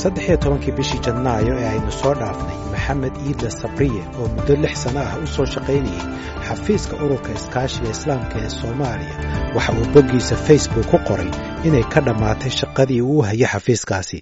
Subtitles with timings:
[0.00, 4.74] saddex iyo tobankii bishii janaayo ee aynu soo dhaafnay maxamed iidle sabriye oo muddo lix
[4.82, 6.02] sanno ah u soo shaqaynayey
[6.48, 9.14] xafiiska ururka iskaashiga islaamka ee soomaaliya
[9.56, 11.30] waxa uu boggiisa facebook ku qoray
[11.66, 14.18] inay ka dhammaatay shaqadii uu hayay xafiiskaasi.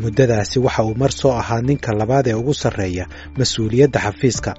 [0.00, 3.04] Muddadaasi waxa uu mar soo ahaa ninka labaad ee ugu sarreeya
[3.38, 4.52] mas'uuliyadda xafiiska.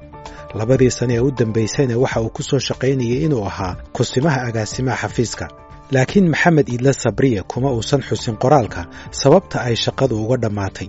[0.59, 5.45] Labadii sane ee u dambaysayna waxa uu ku soo shaqaynayay inuu ahaa kusimaha agaasimaha xafiiska
[5.93, 8.81] laakiin maxamed iidle sabriye kuma uusan xusin qoraalka
[9.21, 10.87] sababta ay shaqadu uga dhammaatay.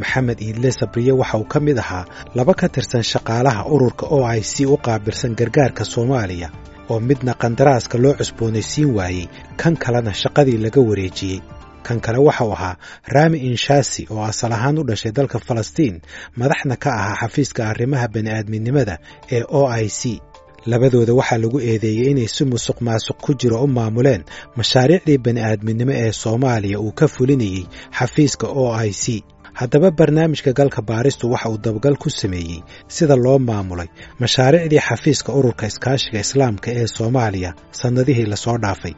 [0.00, 2.04] Maxamed iidle sabriye waxa uu ka mid ahaa
[2.36, 6.48] laba ka tirsan shaqaalaha ururka oo ay si u qaabilsan gargaarka soomaaliya
[6.90, 9.26] oo midna qandaraaska loo cusboonaysiin waayey
[9.60, 11.40] kan kalena shaqadii laga wareejiyey.
[11.86, 12.74] Kan kale waxau ahaa
[13.14, 15.96] raami inshaasi oo asal ahaan u dhashay dalka falastiin
[16.40, 18.94] madaxna ka ahaa xafiiska arrimaha bani'aadminimada
[19.36, 20.20] ee o i c
[20.66, 24.22] labadooda waxaa lagu eedeeyey inay si musuq maasuq ku jiro u maamuleen
[24.56, 27.64] mashaariicdii bani'aadminimo ee soomaaliya uu ka fulinayey
[27.98, 29.22] xafiiska o i c.
[29.58, 33.88] Haddaba barnaamijka galka baaristu waxa uu dabagal ku sameeyey sida loo maamulay
[34.20, 38.94] mashaariicdii xafiiska ururka iskaashiga islaamka ee soomaaliya sannadihii la soo dhaafay.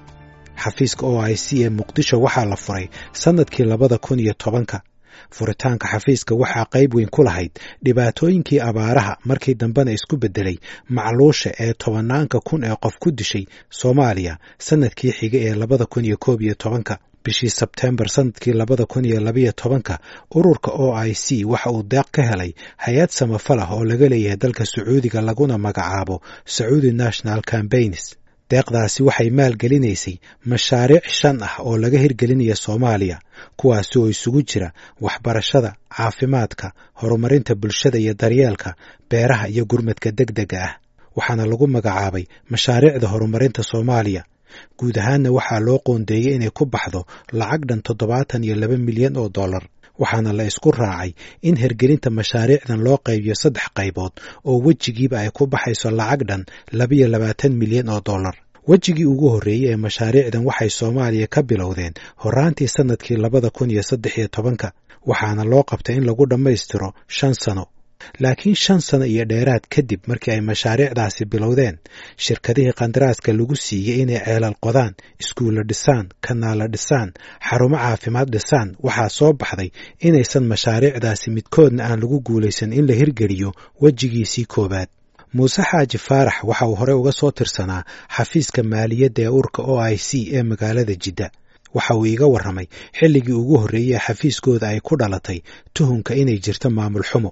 [0.65, 2.87] Xafiiska o i c ee muqdisho waxaa la furay
[3.23, 4.77] sannadkii labada kun iyo tobanka
[5.37, 7.53] furitaanka xafiiska waxaa qayb weyn ku lahayd
[7.85, 10.57] dhibaatooyinkii abaaraha markii dambena isku beddelay
[10.89, 13.45] macluusha ee tobanaanka kun ee qof ku dishay
[13.79, 19.05] soomaaliya sannadkii xiga ee labada kun iyo koob iyo tobanka bishii sebteembar sannadkii labada kun
[19.05, 19.99] iyo labayo tobanka
[20.35, 24.37] ururka o i c waxa uu deeq ka helay hay'ad samafal ah oo laga leeyahay
[24.37, 28.17] dalka sacuudiga laguna magacaabo sacuudi national cambaigns
[28.51, 30.15] deeqdaasi waxay maalgelinaysay
[30.53, 33.17] mashaariic shan ah oo laga hirgelinaya soomaaliya
[33.59, 34.69] kuwaasi oo isugu jira
[35.05, 36.67] waxbarashada caafimaadka
[37.01, 38.71] horumarinta bulshada iyo daryeelka
[39.11, 40.75] beeraha iyo gurmadka deg dega ah.
[41.17, 44.23] Waxaana lagu magacaabay mashaariicda horumarinta soomaaliya.
[44.79, 47.01] Guud ahaanna waxaa loo qoondeeyey inay ku baxdo
[47.39, 49.65] lacag dhan toddobaatan iyo laba milyan oo dollar
[50.03, 51.11] waxaana la isku raacay
[51.49, 54.13] in hirgelinta mashaariicdan loo qaybiyo saddex qaybood
[54.49, 56.43] oo wejigiiba ay ku baxayso lacag dhan
[56.79, 58.35] labiyo labaatan milyan oo dollar.
[58.71, 64.15] Wejigii ugu horreeyey ee mashaariicdan waxay soomaaliya ka bilowdeen horraantii sannadkii labada kun iyo saddex
[64.19, 64.69] iyo tobanka
[65.11, 67.65] waxaana loo qabtay in lagu dhammaystiro shan sano
[68.23, 71.77] laakiin shan sano iyo dheeraad kadib markii ay mashaariicdaasi bilowdeen
[72.17, 77.11] shirkadihii qandaraaska lagu siiyey inay ceelal qodaan iskuulla dhisaan kanaala dhisaan
[77.49, 79.71] xarumo caafimaad dhisaan waxaa soo baxday
[80.09, 83.51] inaysan mashaariicdaasi midkoodna aan lagu guulaysan in la hirgeliyo
[83.83, 84.89] wejigiisii koowaad.
[85.35, 87.83] Muuse xaaji faarax waxa uu hore uga soo tirsanaa
[88.17, 91.31] xafiiska maaliyadda ee urka o i c ee magaalada jidda.
[91.75, 92.67] Waxa uu iiga warramay
[92.99, 95.39] xilligii ugu horreeyey ee xafiiskooda ay ku dhalatay
[95.75, 97.31] tuhunka inay jirto maamul xumo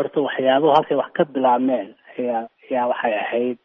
[0.00, 1.88] horta waxyaabuhu halkay wax ka bilaabmeen
[2.18, 3.58] ayaa ayaa waxay ahayd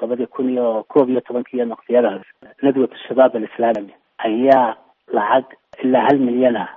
[0.00, 2.26] labadii kun iyo koob iyo tobankii iyo naqdiyadaas
[2.62, 3.94] nadwat shabaab alislaami
[4.28, 4.76] ayaa
[5.16, 5.46] lacag
[5.84, 6.70] ilaa hal milyan ah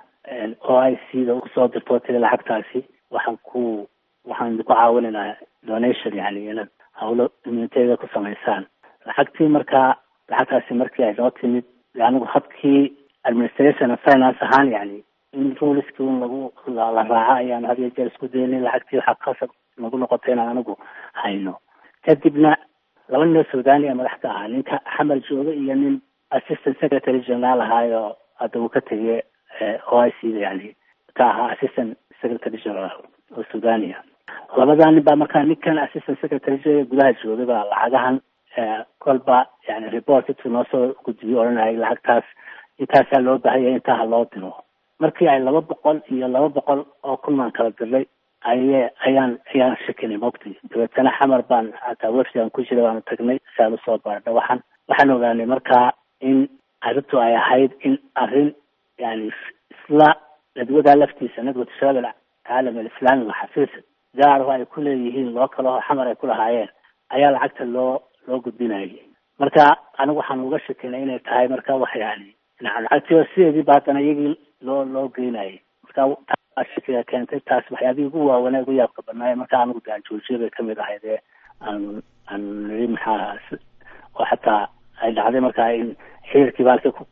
[0.70, 2.80] o i c da u soo dirtoo tiri lacagtaasi.
[3.14, 3.88] Waxaan ku
[4.30, 5.36] waxaan idinku caawinaynaa
[5.70, 6.70] donation yani inaad
[7.00, 8.66] hawlo immuniteeda ku samaysaan.
[9.08, 9.96] Lacagtii markaa
[10.30, 11.66] lacagtaasi markii ay noo timid
[12.08, 12.94] anigu habkii
[13.24, 15.04] administration finance ahaan yani
[15.36, 19.50] in ruliski un lagu la raaco ayaan had iyo jeer isku daynay lacagtii waxaa qasab
[19.78, 20.76] nagu noqotay inaan anigu
[21.22, 21.54] hayno.
[22.06, 22.56] Kadibna
[23.10, 26.02] laba nin oo suudani ee madax ka ahaa ninka xamar jooga iyo nin
[26.38, 29.22] assistant secretary general ahaayo hadda uu ka tegay
[29.92, 30.76] o i c da yani
[31.18, 32.98] ka ahaa assistant secretary general
[33.38, 34.02] oo suudania
[34.58, 38.18] labadaa nin baa markaa ninkan assistant secretary general gudaha joogay baa lacagahan
[39.00, 42.24] kolba yani report intuu noo soo gudbiyo odhanayay lacagtaas
[42.80, 44.52] intaasaa loo baahanya intaa ha loo diro
[45.00, 48.06] markii ay laba boqol iyo laba boqol oo kunmaan kala dirnay
[48.52, 53.74] aye ayaan ayaan shakinay mogti dabeetana xamar baan hataa wefdigan ku jira baanu tagnay saan
[53.74, 56.48] u soo baardha waxaan waxaan ogaanay markaa in
[56.82, 58.54] arrintu ay ahayd in arrin
[58.98, 59.32] yani
[59.74, 60.10] isla
[60.56, 62.14] nadwadaa laftiisa nadwat shabaab
[62.48, 63.74] caalam alislaami wa xafiis
[64.20, 66.70] gaaraho ay ku leeyihiin loo kalaho xamar ay ku lahaayeen
[67.10, 69.02] ayaa lacagta loo loo gudbinayay.
[69.40, 69.64] Marka
[69.98, 72.30] anigu waxaan uga shakinay inay tahay marka wax yani
[72.62, 78.62] lacagtii sideediiba haddana iyagii loo loo geynayay marka taa shakiga keentay taas waxyaabihii ugu waawanee
[78.62, 81.20] ugu yaabka badnaaye marka anigu de aan joojiya bay ka mid ahayd ee
[81.68, 83.38] aan aan niri maxaa
[84.20, 84.64] oo xataa
[85.04, 85.96] ay dhacday markaa in
[86.30, 87.06] xiriirkiiba halkii ku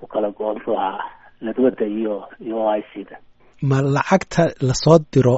[0.00, 1.04] ku kala muxuu ahaa
[1.40, 2.14] nadwadda iyo
[2.46, 3.16] iyo o i c da
[3.62, 5.36] ma lacagta la soo diro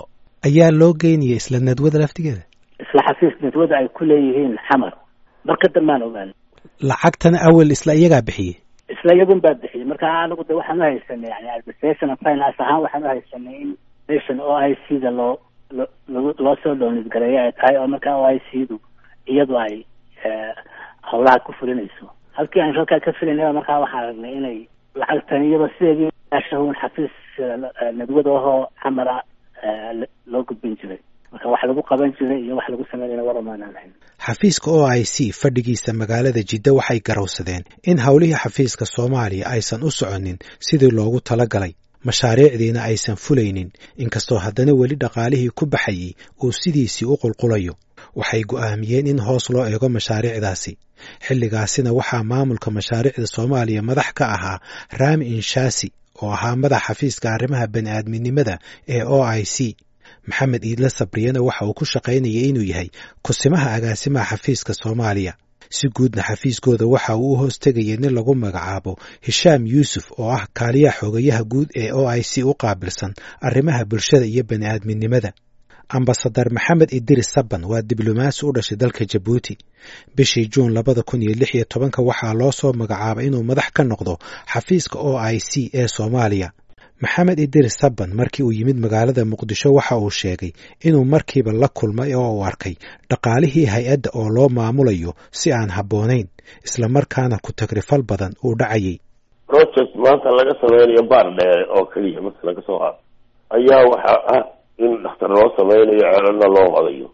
[0.48, 2.42] ayaa loo geynaya isla nadwada laftigeeda?
[2.84, 4.92] Isla xafiis nadwada ay ku leeyihiin xamar.
[5.48, 6.30] Marka dambaan ogaan
[6.90, 8.54] lacagtana awel isla iyagaa bixiyey
[8.88, 9.84] isla iyagun baa bixiyey.
[9.84, 13.76] Marka anagu de waxaan uhaysanay yani administration finance ahaan waxaan uhaysanay in
[14.08, 15.38] nation o i c da loo
[15.70, 15.86] lo
[16.38, 18.80] loo soo doonidgareeyo ay tahay oo markaa o i c du
[19.26, 19.84] iyadu ay
[21.02, 22.10] hawlaha ku fulinayso.
[22.32, 24.58] Halkii aan halkaa ka filaynay markaa waxaan aragnay inay
[24.94, 27.14] lacagtan iyadoo sideedii ashahun xafiis
[27.98, 29.22] nadwada ahoo camara
[30.26, 30.98] loo gudbin jiray
[31.32, 33.92] marka wax lagu qaban jiray iyo wax lagu sameynayna waramaanaan lahayn
[34.26, 39.90] xafiiska o i c fadhigiisa magaalada jidda waxay garowsadeen in howlihii xafiiska soomaaliya aysan u
[39.98, 41.72] soconin sidii loogu talagalay.
[42.08, 43.70] Mashaariicdiina aysan fulaynin
[44.02, 46.10] inkastoo haddana weli dhaqaalihii ku baxayey
[46.44, 47.74] uu sidiisii u qulqulayo.
[48.18, 50.72] Waxay go'aamiyeen in hoos loo eego mashaariicdaasi.
[51.26, 54.58] Xilligaasina waxaa maamulka mashaariicda soomaaliya madax ka ahaa
[55.00, 55.88] raami inshaasi
[56.22, 58.54] oo ahaa madax xafiiska arrimaha bani'aadminimada
[58.94, 59.76] ee o i c
[60.28, 62.88] maxamed iidle sabriyana waxa uu ku shaqaynayay inuu yahay
[63.24, 65.34] kusimaha agaasimaha xafiiska soomaaliya.
[65.76, 68.92] Si guudna xafiiskooda waxa uu u hoos tegayay nin lagu magacaabo
[69.26, 73.12] hishaam yuusuf oo ah kaaliyaha xogayaha guud ee o i c u qaabilsan
[73.46, 75.30] arrimaha bulshada iyo bani'aadminimada.
[75.88, 79.54] Ambasadar maxamed idris saban waa diblomaasi u dhashay dalka jabuuti.
[80.16, 83.82] Bishii juun labada kun iyo lix iyo tobanka waxaa loo soo magacaabay inuu madax ka
[83.90, 84.14] noqdo
[84.52, 86.48] xafiiska o i c ee soomaaliya
[87.02, 90.52] maxamed idris saban markii uu yimid magaalada muqdisho waxa uu sheegay
[90.86, 92.74] inuu markiiba la kulmay oo uu arkay
[93.10, 96.26] dhaqaalihii hay'adda oo loo maamulayo si aan habboonayn
[96.66, 98.96] islamarkaana ku tagrifal badan uu dhacayay.
[99.50, 102.80] Project maanta laga sameynayo baar dheere oo keliya marka laga soo
[103.56, 104.44] ayaa waxaa ah
[104.84, 107.08] in dhakhtar loo sameynayo ceelana loo qodayo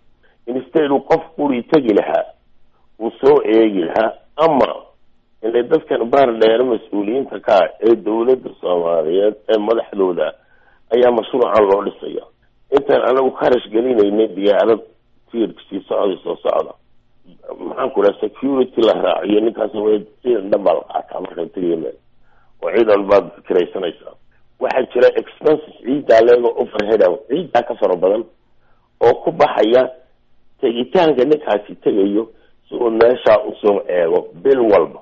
[0.47, 2.25] instead uu qof quri tegi lahaa
[3.03, 4.11] uu soo eegi lahaa
[4.47, 4.69] ama
[5.43, 10.27] ile dadkan baar dheere mas'uuliyiinta ka ah ee dawladda soomaaliyeed ee madaxdooda
[10.95, 12.25] ayaa mashruucan loo dhisaya
[12.77, 14.81] intaan anagu kharash gelinaynay diyaarad
[15.31, 16.73] tiirkasii socda soo socda.
[17.59, 19.73] Maxaan ku dhaha security la raaciyo ninkaas
[20.23, 21.97] ciidan dhan baa la qaataa markaan tegaya meel
[22.63, 24.15] oo ciidan baad kiraysanaysaa
[24.63, 28.25] waxaa jira expenses ciiddaa leego overhead ciiddaa ka fara badan
[29.07, 29.83] oo ku baxaya
[30.61, 32.29] tegitaanka ninkaasi tegayo
[32.69, 35.01] si uu meeshaa u soo eego bil walba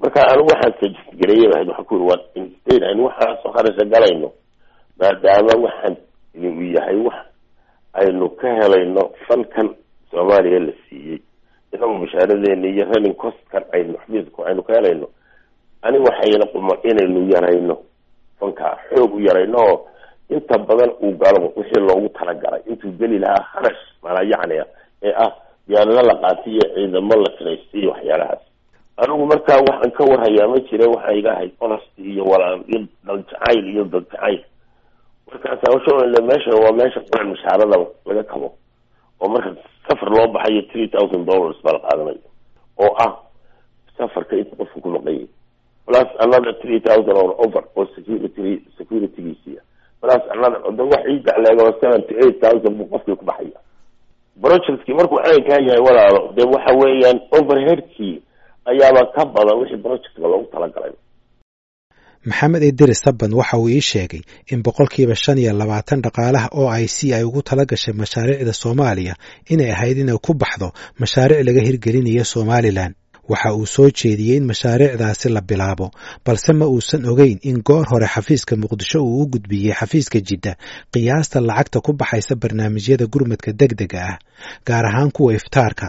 [0.00, 4.28] marka anigu waxaan sajistgareeyay lahayd waxaan ku waa instead aynu waxaasoo kharasha galayno.
[5.00, 5.96] Maadaama waxaan
[6.34, 7.18] uu yahay wax
[8.00, 9.68] aynu ka helayno fankan
[10.10, 11.18] soomaaliya la siiyey.
[11.72, 15.06] Inagu mushaaradeena iyo running costkan aynu xafiiska aynu ka helayno.
[15.82, 17.76] Aniga waxayna quman inaynu yarayno.
[18.40, 19.58] Fankaa xoog u yarayno.
[19.58, 19.86] Oo
[20.30, 22.62] inta badan uu galo wixii loogu talagalay.
[22.70, 24.64] Intuu geli lahaa kharash mala yacniga
[25.02, 25.32] ee ah
[25.68, 28.42] diyaarado la qaatay iyo ciidamo la kiraystay iyo waxyaalahaas
[29.02, 33.64] anigu markaa waxaan ka warhayaa ma jira waxaa iga ahayd honesty iyo walaan iyo daljacayl
[33.72, 34.40] iyo dadjacayl
[35.30, 37.76] markaas hawsha meesha waa meesha quran mushaarada
[38.06, 38.48] laga kabo
[39.20, 39.50] oo marka
[39.88, 42.20] safar loo baxayo three thousand dollars baa la qaadanayo
[42.84, 43.12] oo ah
[43.98, 45.26] safarka inta qofka ku maqanyay
[45.86, 49.60] plus another three thousand or over oo security securitygiisiya
[50.00, 53.58] plus another oda wax ciidda leego seven to eight thousand buu qofkii ku baxaya.
[54.42, 58.22] Projectkii markuu caynkaa yahay walaalo dee waxa weeyaan overheadkii
[58.70, 60.92] ayaaba ka badan wixii projectka loogu talagalay.
[62.28, 64.22] Maxamed idris saban waxa uu ii sheegay
[64.52, 69.14] in boqolkiiba shan iyo labaatan dhaqaalaha o i c ay ugu tala gashay mashaariicda soomaaliya
[69.52, 70.68] inay ahayd inay ku baxdo
[71.00, 72.92] mashaariic laga hirgelinayo somalilan
[73.32, 75.86] waxa uu soo jeediyey in mashaariicdaasi la bilaabo
[76.26, 80.52] balse ma uusan ogeyn in goor hore xafiiska muqdisho uu u gudbiyey xafiiska jidda
[80.92, 84.18] qiyaasta lacagta ku baxaysa barnaamijyada gurmadka deg dega ah
[84.68, 85.86] gaar ahaan kuwa iftaarka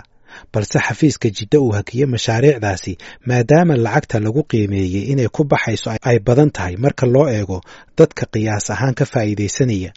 [0.53, 2.97] balse xafiiska jidda uu hakiyey mashaariicdaasi
[3.27, 7.61] maadaama lacagta lagu qiimeeyey inay ku baxayso ay badan tahay marka loo eego
[7.97, 9.91] dadka qiyaas ahaan ka faa'iidaysanaya.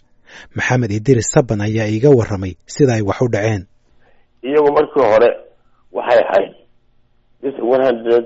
[0.55, 3.63] Maxamed idris saban ayaa iiga warramay sida ay wax u dhaceen.
[4.47, 5.29] Iyagu markii hore
[5.97, 6.51] waxay ahayd
[7.41, 8.25] this one hundred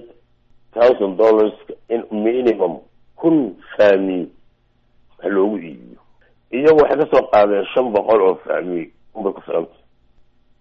[0.75, 1.53] thousand dollars
[1.93, 2.73] in minimum
[3.19, 3.35] kun
[3.77, 4.19] faami
[5.21, 5.99] ha loogu iibiyo.
[6.57, 8.81] Iyagu waxay ka soo qaadeen shan boqol oo faami
[9.15, 9.75] unbay ku filanta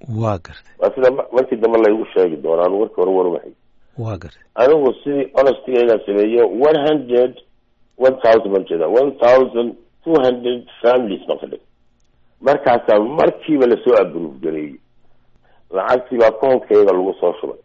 [0.08, 0.72] waa gartay.
[0.78, 3.52] Waa sida markii dambe laygu sheegi doona anu warkii hore warmahay
[3.98, 4.42] waa gartay.
[4.54, 7.32] Anigu sidii honestigaygaan sameeyo one hundred
[7.98, 9.74] one thousand baan jeeda one thousand
[10.04, 11.60] two hundred families baan ka dhig
[12.40, 14.74] markaasaa markiiba la soo abruuf gareeyey
[15.70, 17.58] lacagtii baa koonkeyga lagu soo shubay.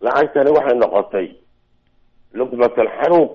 [0.00, 1.28] Lacagtani waxay noqotay
[2.32, 3.32] luqmatal xaruuq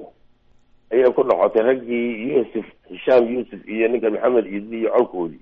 [0.92, 5.42] ayay ku noqotay raggii yuusuf hishaam yuusuf iyo ninka maxamed iidi iyo colkoodii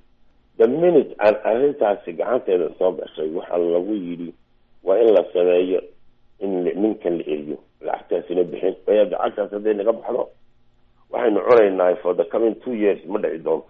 [0.59, 4.29] the minute aan arrintaasi gacanteeda soo gashay waxaa lagu yidhi
[4.87, 5.79] waa in la sameeyo
[6.43, 7.57] in ninkan la eriyo
[7.87, 8.75] lacagtaasina bixin.
[8.87, 10.23] Waya lacagtaas hadday naga baxdo?
[11.11, 13.69] Waxaynu cunaynaa for the coming two years ma dhici doonto.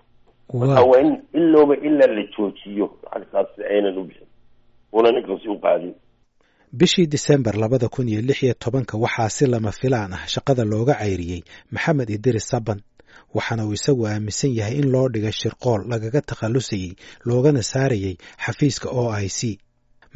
[0.59, 4.27] Marka waa in ilooba ilaa la joojiyo lacagtaas si aynan u bixin.
[4.97, 5.93] Una ninkaasi u qaadin
[6.79, 10.93] bishii disembar labada kun iyo lix iyo tobanka waxaa si lama filaan ah shaqada looga
[11.01, 12.79] cayriyey maxamed idris saban
[13.35, 16.91] waxaana uu isagu aaminsan yahay in loo dhigay shirqool lagaga takhallusayey
[17.27, 19.59] loogana saarayey xafiiska o i c.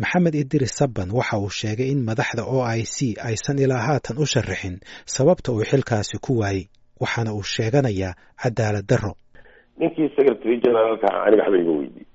[0.01, 4.25] Maxamed idris saban waxa uu sheegay in madaxda o i c aysan ilaa haatan u
[4.33, 4.75] sharaxin
[5.13, 6.63] sababta uu xilkaasi ku waayey
[7.01, 9.13] waxaana uu sheeganayaa cadaalad darro.
[9.79, 12.05] Ninkii secretary generaalka aniga waxba ima weydiin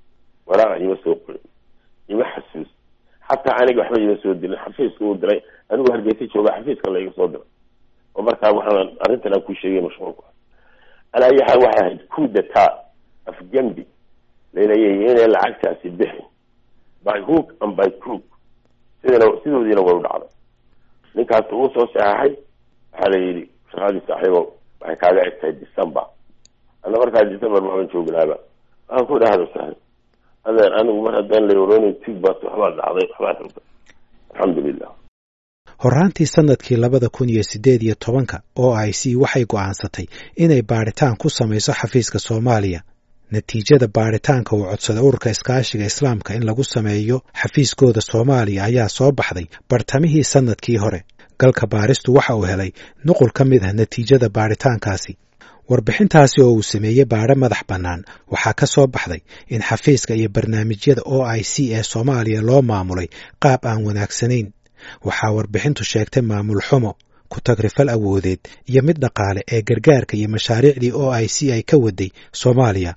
[0.49, 1.45] walaaqa ima soo qorin
[2.13, 2.69] ima xasuus.
[3.29, 7.13] Xataa aniga waxba ima soo dirin xafiiska uu diray anigu hargeysa jooga xafiiska la iga
[7.19, 7.49] soo diray
[8.17, 9.81] oo markaa waxaan arrintan aan ku sheegay
[11.15, 12.65] mashquulku alaayaha waxay ahayd coup data
[13.27, 13.87] afgembi
[14.55, 16.25] la leeyahay inay lacagtaasi bixi
[17.05, 18.23] by hook and by crook.
[19.03, 20.29] Sidana sidoodiina way u dhacday.
[21.15, 22.37] Ninkaas uu soo saxaxay
[22.93, 24.41] waxaa la yidhi shaqadii saaxiibo
[24.81, 26.05] waxay kaaga eg tahay december.
[26.85, 28.37] Ana markaa december maaban joognaaba
[28.89, 29.75] waxaan ku dhahda sahay
[30.45, 33.65] adeer anigu mar haddaan la oroonayn tig baat waxbaa dhacday waxbaa xirtay
[34.33, 34.91] alxamdulilah
[35.85, 41.17] horraantii sannadkii labada kun iyo siddeed iyo tobanka o i c waxay go'aansatay inay baadhitaan
[41.17, 42.81] ku samayso xafiiska soomaaliya.
[43.31, 49.47] Natiijada baadhitaanka uu codsaday ururka iskaashiga islaamka in lagu sameeyo xafiiskooda soomaaliya ayaa soo baxday
[49.71, 51.01] bartamihii sannadkii hore.
[51.41, 52.71] Galka baaristu waxa uu helay
[53.05, 55.13] nuqul ka mid ah natiijada baadhitaankaasi
[55.71, 58.01] warbixintaasi oo uu sameeyey baadho madax bannaan
[58.33, 59.21] waxaa ka soo baxday
[59.55, 63.09] in xafiiska iyo barnaamijyada o i c ee soomaaliya loo maamulay
[63.43, 64.47] qaab aan wanaagsanayn
[65.07, 66.93] waxaa warbixintu sheegtay maamul xumo
[67.33, 71.77] ku tagrifal awoodeed iyo mid dhaqaale ee gargaarka iyo mashaariicdii o i c ay ka
[71.85, 72.11] waday
[72.41, 72.93] soomaaliya.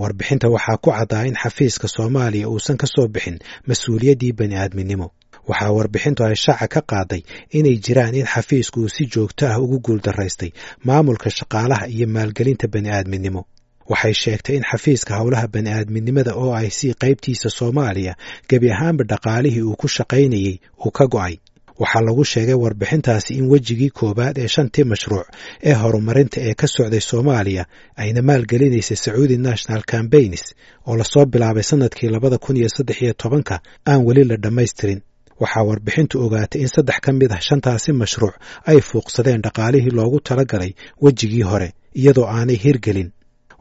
[0.00, 5.06] Warbixinta waxaa ku caddaa in xafiiska soomaaliya uusan ka soo bixin mas'uuliyaddii bani aadminimo.
[5.48, 7.22] Waxaa warbixintu ay shaaca ka qaaday
[7.58, 10.50] inay jiraan in xafiisku uu si joogto ah ugu guuldaraystay
[10.86, 13.42] maamulka shaqaalaha iyo maalgelinta bani aadminimo
[13.92, 18.12] waxay sheegtay in xafiiska howlaha bani aadminimada o i c qaybtiisa soomaaliya
[18.50, 20.54] gebi ahaanba dhaqaalihii uu ku shaqaynayey
[20.86, 21.34] uu ka go'ay.
[21.82, 25.26] Waxaa lagu sheegay warbixintaasi in wejigii koowaad ee shantii mashruuc
[25.68, 27.64] ee horumarinta ee ka socday soomaaliya
[28.02, 30.44] ayna maalgelinaysay sacuudi national cambaigns
[30.88, 33.56] oo la soo bilaabay sannadkii labada kun iyo saddex iyo tobanka
[33.88, 35.00] aan weli la dhammaystirin.
[35.42, 38.34] Waxaa warbixintu ogaatay in saddex ka mid ah shantaasi mashruuc
[38.70, 40.70] ay fuuqsadeen dhaqaalihii loogu talagalay
[41.04, 41.68] wejigii hore
[42.00, 43.08] iyadoo aanay hirgelin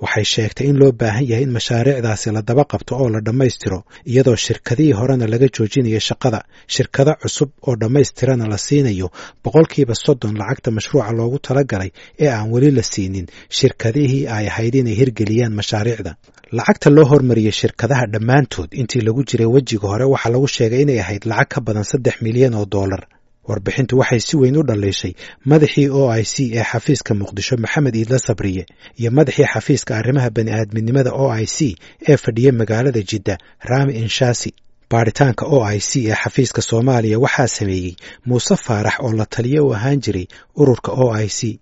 [0.03, 3.79] waxay sheegtay in loo baahan yahay in mashaariicdaasi la daba qabto oo la dhammaystiro
[4.11, 6.39] iyadoo shirkadihii horena laga joojinayo shaqada.
[6.75, 9.07] Shirkado cusub oo dhammaystirana la siinayo
[9.43, 11.89] boqolkiiba soddon lacagta mashruuca loogu talagalay
[12.23, 13.25] ee aan weli la siinin.
[13.57, 16.11] Shirkadihii ay ahayd inay hirgeliyaan mashaariicda.
[16.57, 21.23] Lacagta loo hormariyey shirkadaha dhammaantood intii lagu jiray wejiga hore waxaa lagu sheegay inay ahayd
[21.31, 23.01] lacag ka badan saddex milyan oo dollar
[23.49, 25.13] warbixintu waxay si weyn u dhaliishay
[25.51, 28.63] madaxii o i c ee xafiiska muqdisho maxamed iidla sabriye
[28.99, 31.75] iyo madaxii xafiiska arrimaha bani aadminimada o i c
[32.09, 33.35] ee fadhiya magaalada jidda
[33.71, 34.51] rami inshasi.
[34.91, 37.93] Baaritaanka o i c ee xafiiska soomaaliya waxaa sameeyey
[38.27, 40.25] muuse faarax oo la taliyo u ahaan jiray
[40.61, 41.59] ururka o i c.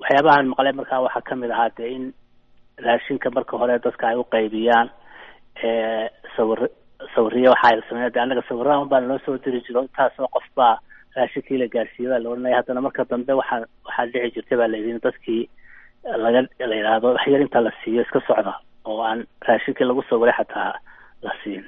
[0.00, 2.04] Waxyaabahan maqlay markaa waxaa ka mid ahaa dee in
[2.86, 4.88] raashinka marka hore dadka ay u qaybiyaan
[6.36, 6.60] sawir
[7.14, 10.76] sawiriya waxa ay sameeya de annaga sawirahan baa naloo soo diri jiro intaasoo qof baa
[11.16, 12.56] raashinkii la gaarsiiye baa la odhanaya.
[12.58, 15.42] Haddana marka dambe waxaa waxaa dhici jirta baa layidhi in dadkii
[16.24, 18.52] laga la yidhaahdo wax yar inta la siiyo iska socda
[18.90, 20.72] oo aan raashinkii lagu sawiray xataa
[21.26, 21.64] la siin.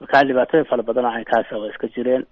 [0.00, 2.24] Marka dhibaatooyin fara badan oo caynkaasa waa iska jireen.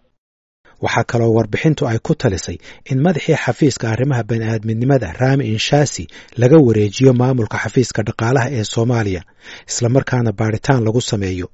[0.84, 2.56] Waxaa kaloo warbixintu ay ku talisay
[2.90, 6.04] in madaxii xafiiska arrimaha bani aadminimada rami inshasi
[6.40, 9.22] laga wareejiyo maamulka xafiiska dhaqaalaha ee soomaaliya
[9.70, 11.46] islamarkaana baadhitaan lagu sameeyo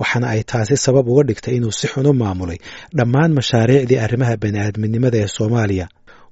[0.00, 2.58] waxaana ay taasi sabab uga dhigtay inuu si xun u maamulay
[2.98, 5.86] dhammaan mashaariicdii arrimaha bani aadminimada ee soomaaliya.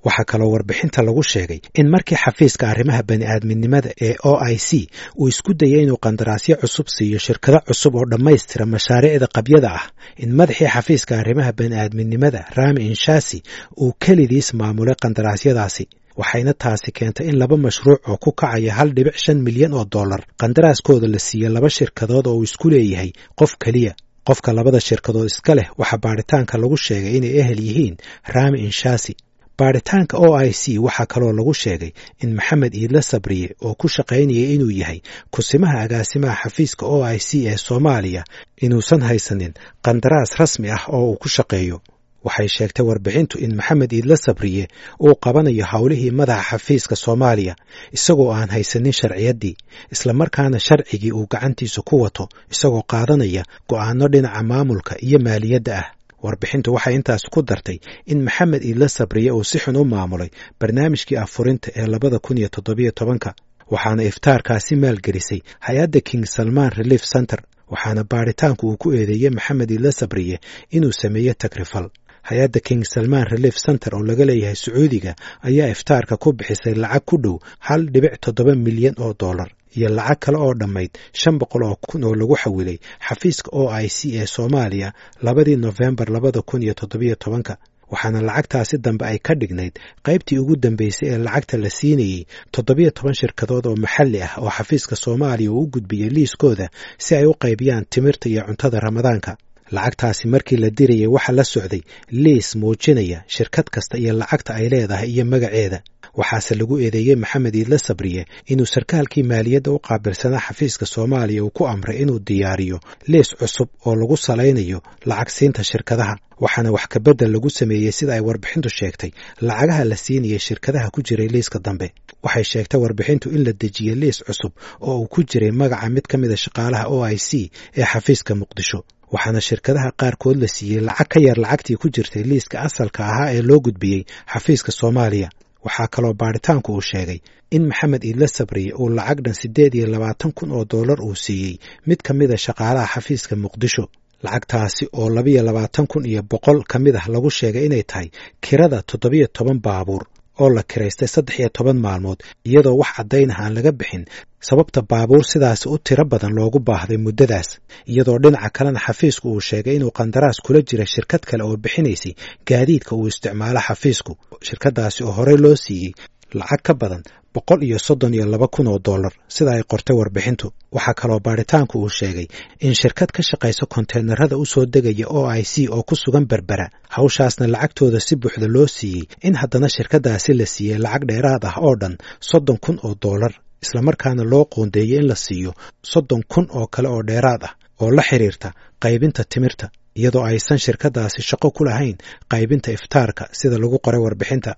[0.07, 4.89] Waxaa kaloo warbixinta lagu sheegay in markii xafiiska arrimaha bani aadminimada ee o i c
[5.21, 9.85] uu isku dayay inuu qandaraasyo cusub siiyo shirkado cusub oo dhammaystira mashaariicda qabyada ah
[10.23, 13.39] in madaxii xafiiska arrimaha bani aadminimada rami inshasi
[13.83, 15.85] uu kelidiis maamulay qandaraasyadaasi
[16.21, 20.21] waxayna taasi keentay in laba mashruuc oo ku kacaya hal dhibic shan milyan oo dollar
[20.41, 23.93] qandaraaskooda la siiye laba shirkadood oo uu isku leeyahay qof keliya
[24.29, 27.97] qofka labada shirkadood iska leh waxaa baadhitaanka lagu sheegay inay ehel yihiin
[28.35, 29.15] rami inshasi.
[29.61, 34.55] Baadhitaanka o i c waxaa kaloo lagu sheegay in maxamed iidla sabriye oo ku shaqaynayay
[34.55, 34.99] inuu yahay
[35.35, 38.23] kusimaha agaasimaha xafiiska o i c ee soomaaliya
[38.65, 39.53] inuusan haysanin
[39.87, 41.77] qandaraas rasmi ah oo uu ku shaqeeyo
[42.25, 44.69] waxay sheegtay warbixintu in maxamed iidla sabriye
[45.01, 47.57] uu qabanayo howlihii madaxa xafiiska soomaaliya
[47.93, 49.57] isagoo aan haysanin sharciyaddii
[49.93, 55.89] islamarkaana sharcigii uu gacantiisa ku wato isagoo qaadanaya go'aano dhinaca maamulka iyo maaliyadda ah.
[56.23, 61.17] Warbixintu waxay intaas ku dartay in maxamed iidla sabriye uu si xun u maamulay barnaamijkii
[61.17, 63.35] afurinta ee labada kun iyo toddobiyo tobanka
[63.71, 67.41] waxaana iftaarkaasi maalgelisay hay'adda king salman relief center
[67.73, 71.91] waxaana baadhitaanku uu ku eedeeyey maxamed iidla sabriye inuu sameeye tagrifal
[72.29, 75.13] hay'adda king salman relief center oo laga leeyahay sacuudiga
[75.49, 77.37] ayaa iftaarka ku bixisay lacag ku dhow
[77.67, 82.05] hal dhibic toddoba milyan oo dollar iyo lacag kale oo dhammayd shan boqol oo kun
[82.09, 84.89] oo lagu xawilay xafiiska o i c ee soomaaliya
[85.27, 87.57] labadii nofembar labada kun iyo toddobiyo tobanka.
[87.91, 89.75] Waxaana lacagtaasi dambe ay ka dhignayd
[90.07, 92.21] qaybtii ugu dambeysay ee lacagta la siinayey
[92.55, 96.67] toddobiyo toban shirkadood oo maxalli ah oo xafiiska soomaaliya uu u gudbiyey liiskooda
[97.05, 99.33] si ay u qaybiyaan timirta iyo cuntada ramadaanka
[99.77, 101.83] lacagtaasi markii la dirayay waxaa la socday
[102.25, 105.81] liis muujinaya shirkad kasta iyo lacagta ay leedahay iyo magaceeda.
[106.21, 108.23] Waxaase lagu eedeeyey maxamed iidle sabriye
[108.53, 112.79] inuu sarkaalkii maaliyadda u qaabilsanaa xafiiska soomaaliya uu ku amray inuu diyaariyo
[113.13, 116.17] liis cusub oo lagu salaynayo lacag siinta shirkadaha.
[116.41, 119.11] Waxaana wax kabedel lagu sameeyey sida ay warbixintu sheegtay.
[119.49, 121.89] Lacagaha la siinayay shirkadaha ku jiray liiska dambe.
[122.25, 126.17] Waxay sheegtay warbixintu in la dejiyey liis cusub oo uu ku jiray magaca mid ka
[126.23, 128.81] mida shaqaalaha o i c ee xafiiska muqdisho
[129.15, 133.43] waxaana shirkadaha qaarkood la siiyey lacag ka yar lacagtii ku jirtay liiska asalka ahaa ee
[133.49, 134.01] loo gudbiyey
[134.33, 135.29] xafiiska soomaaliya.
[135.67, 137.19] Waxaa kaloo baaritaanku uu sheegay
[137.57, 141.55] in maxamed iidle sabriye uu lacag dhan siddeed iyo labaatan kun oo dollar uu siiyey.
[141.89, 143.85] Mid ka mida shaqaalaha xafiiska muqdisho.
[144.25, 148.09] Lacagtaasi oo labiyo labaatan kun iyo boqol ka mid ah lagu sheegay inay tahay
[148.45, 150.03] kirada toddobiyo toban baabuur
[150.43, 152.19] oo la kiraystay saddex iyo toban maalmood
[152.49, 154.05] iyadoo wax caddayn ah aan laga bixin.
[154.49, 157.49] Sababta baabuur sidaasi u tiro badan loogu baahday muddadaas
[157.93, 162.13] iyadoo dhinaca kalena xafiisku uu sheegay inuu qandaraas kula jira shirkad kale oo bixinaysay
[162.49, 164.13] gaadiidka uu isticmaalo xafiisku
[164.47, 165.93] shirkaddaasi oo horey loo siiyey
[166.41, 167.03] lacag ka badan
[167.35, 170.47] boqol iyo soddon iyo laba kun oo dollar sida ay qortay warbixintu.
[170.77, 172.27] Waxaa kaloo baaritaanku uu sheegay
[172.67, 176.67] in shirkad ka shaqaysa konteynerada u soo degaya o i c oo ku sugan berbera.
[176.97, 181.75] Hawshaasna lacagtooda si buuxda loo siiyey in haddana shirkaddaasi la siiyey lacag dheeraad ah oo
[181.81, 181.95] dhan
[182.31, 183.33] soddon kun oo dollar
[183.65, 185.53] islamarkaana loo qoondeeyey in la siiyo
[185.93, 188.49] soddon kun oo kale oo dheeraad ah oo la xidhiirta
[188.85, 189.67] qaybinta timirta
[190.01, 191.97] iyadoo aysan shirkaddaasi shaqo ku lahayn
[192.33, 194.53] qaybinta iftaarka sida lagu qoray warbixinta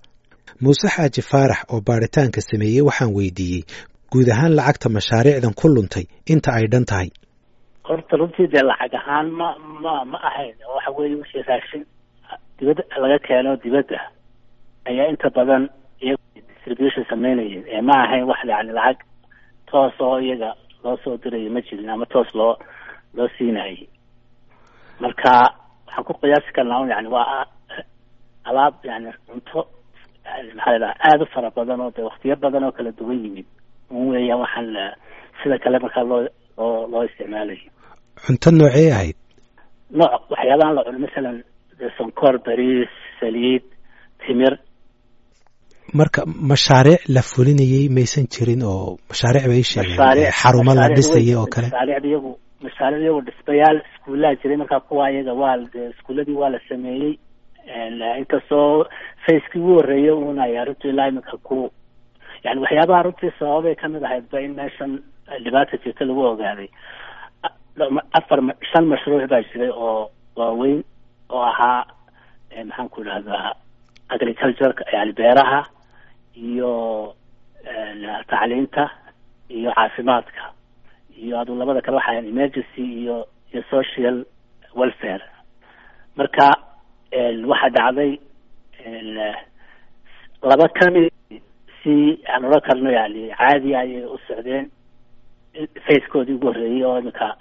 [0.63, 3.63] muuse xaaji faarax oo baaritaanka sameeyey waxaan weydiiyey
[4.11, 7.09] guud ahaan lacagta mashaariicdan ku luntay inta ay dhan tahay.
[7.87, 9.47] Horta runtii dee lacag ahaan ma
[9.83, 10.55] ma ma ahayn.
[10.75, 11.83] Waxa weeye wixii raashin
[12.59, 13.99] dibadda laga keeno dibadda
[14.89, 15.63] ayaa inta badan
[16.03, 17.63] iyaga distribution sameynayeen.
[17.75, 18.99] Ee ma ahayn wax yani lacag
[19.69, 20.49] toos oo iyaga
[20.83, 22.53] loo soo dirayo ma jirin ama toos loo
[23.17, 23.77] loo siinayay.
[25.01, 25.33] Marka
[25.85, 27.45] waxaan ku qiyaasi karnaa un yani waa
[28.49, 29.59] alaab yani cunto
[30.57, 33.47] maxaa ladhaha aada u fara badan oo dee waktiyo badan oo kala duwan yimid
[34.11, 34.67] weeyaan waxaan
[35.39, 36.21] sida kale markaa loo
[36.57, 37.69] loo loo isticmaalayo
[38.25, 39.17] cunto noocee ahayd
[39.99, 41.37] nooc waxyaabahan la cuno masalan
[41.97, 43.63] sonkor bariis saliid
[44.25, 44.53] timir
[45.99, 51.67] marka mashaariic la fulinayay maysan jirin oo mashaariic bay sheegeen xarumo la dhisayay oo kale
[51.69, 52.31] mashaariicda iyagu
[52.65, 55.55] mashaariicda iyagu dhismayaal iskuullaha jiray markaa kuwa iyaga waa
[55.93, 57.13] iskuuladii waa la sameeyey
[58.21, 58.85] inkastoo
[59.25, 61.11] facekii ugu horreeyay un ay arrintu ilaa
[61.43, 61.71] ku
[62.43, 64.99] yani waxyaabaha runtii sababay ka mid ahayd ba in meeshan
[65.43, 66.69] dhibaata jirta lagu ogaaday
[68.19, 68.39] afar
[68.71, 70.83] shan mashruuc baa jiray oo waaweyn
[71.29, 71.85] oo ahaa
[72.65, 73.53] maxaan ku idhahdaa
[74.09, 75.61] agricultureka yani beeraha
[76.35, 76.71] iyo
[78.29, 78.89] tacliinta
[79.49, 80.43] iyo caafimaadka
[81.17, 84.25] iyo adu labada kale waxa emergency iyo iyo social
[84.75, 85.23] welfare.
[86.17, 86.47] Marka
[87.51, 88.19] waxaa dhacday
[90.43, 91.11] laba ka mid
[91.83, 94.65] si aan oran karno yani caadi ayay u socdeen
[95.85, 97.35] facekoodii ugu horreeyey oo iminka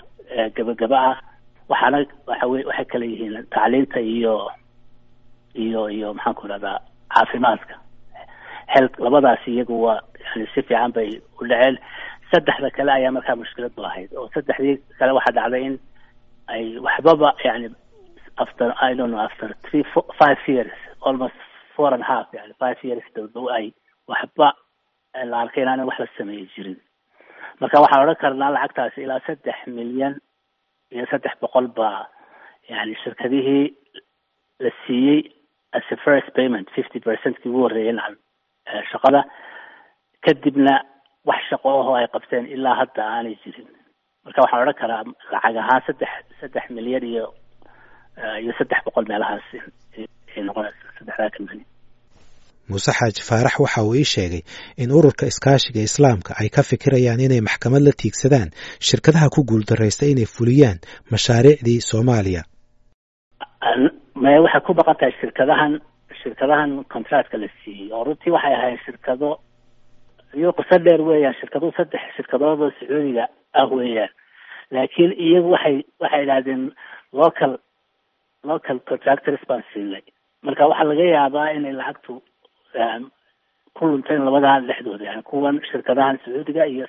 [0.57, 1.17] gabagaba ah.
[1.69, 4.51] Waxaana waxa wey waxay kala yihiin tacliinta iyo
[5.55, 6.79] iyo iyo maxaan ku idhahdaa
[7.15, 7.75] caafimaadka.
[8.67, 11.79] Health labadaasi iyagu waa yani si fiican bay u dhaceen.
[12.31, 15.79] Saddexda kale ayaa markaa mushkiladu ahayd oo saddexdii kale waxaa dhacday in
[16.49, 17.69] ay waxbaba yani
[18.37, 20.73] after I don't know after three four, five years
[21.09, 21.39] almost
[21.77, 23.67] four and half yani five years dowdow ay
[24.13, 24.49] waxba
[25.31, 26.79] la arkay inaan wax la sameeyi jirin
[27.61, 30.15] marka waxaan odhan karnaa lacagtaasi ilaa saddex milyan
[30.95, 32.01] iyo saddex boqol baa
[32.73, 33.65] yani shirkadihii
[34.65, 35.21] la siiyey
[35.79, 38.17] as a first payment fifty percentkii ugu horreeyay nacam
[38.93, 39.21] shaqada
[40.27, 40.75] kadibna
[41.31, 43.69] wax shaqo ahoo ay qabteen ilaa hadda aanay jirin
[44.25, 45.03] marka waxaan odhan karaa
[45.35, 46.11] lacag ahaan saddex
[46.41, 47.25] saddex milyan iyo
[48.43, 49.47] iyo saddex boqol meelahaas
[50.39, 51.65] ay noqonaysa saddexdaa kamani
[52.71, 54.43] muuse xaaji faarax waxa uu ii sheegay
[54.83, 58.49] in ururka iskaashiga islaamka ay ka fikirayaan inay maxkamad la tiigsadaan
[58.89, 60.79] shirkadaha ku guuldaraysta inay fuliyaan
[61.13, 62.43] mashaariicdii soomaaliya.
[64.23, 65.73] Me waxay ku baqan tahay shirkadahan
[66.23, 67.89] shirkadahan contractka la siiyey.
[67.97, 69.31] Oo runtii waxay ahayd shirkado
[70.39, 73.25] iyo qiso dheer weeyaan shirkaduhu saddex shirkadoodoo sacuudiga
[73.61, 74.13] ah weeyaan.
[74.75, 76.63] Laakiin iyagu waxay waxay idhahdeen
[77.21, 77.53] local
[78.51, 80.05] local contractors baan siinay
[80.43, 82.15] marka waxaa laga yaabaa inay lacagtu
[83.77, 86.87] ku lunteen labadan dhexdooda yani kuwan shirkadahan sacuudiga iyo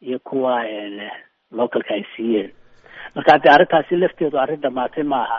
[0.00, 0.64] iyo kuwa
[1.52, 2.50] localka ay siiyeen.
[3.14, 5.38] Marka haddii arrintaasi lafteedu arrin dhamaatay maaha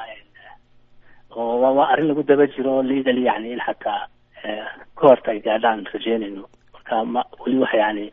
[1.36, 4.08] oo waa arrin lagu daba jiro legal yani in xataa
[4.96, 8.06] court ay gaadhaan rajeynayno marka ma weli waxa yani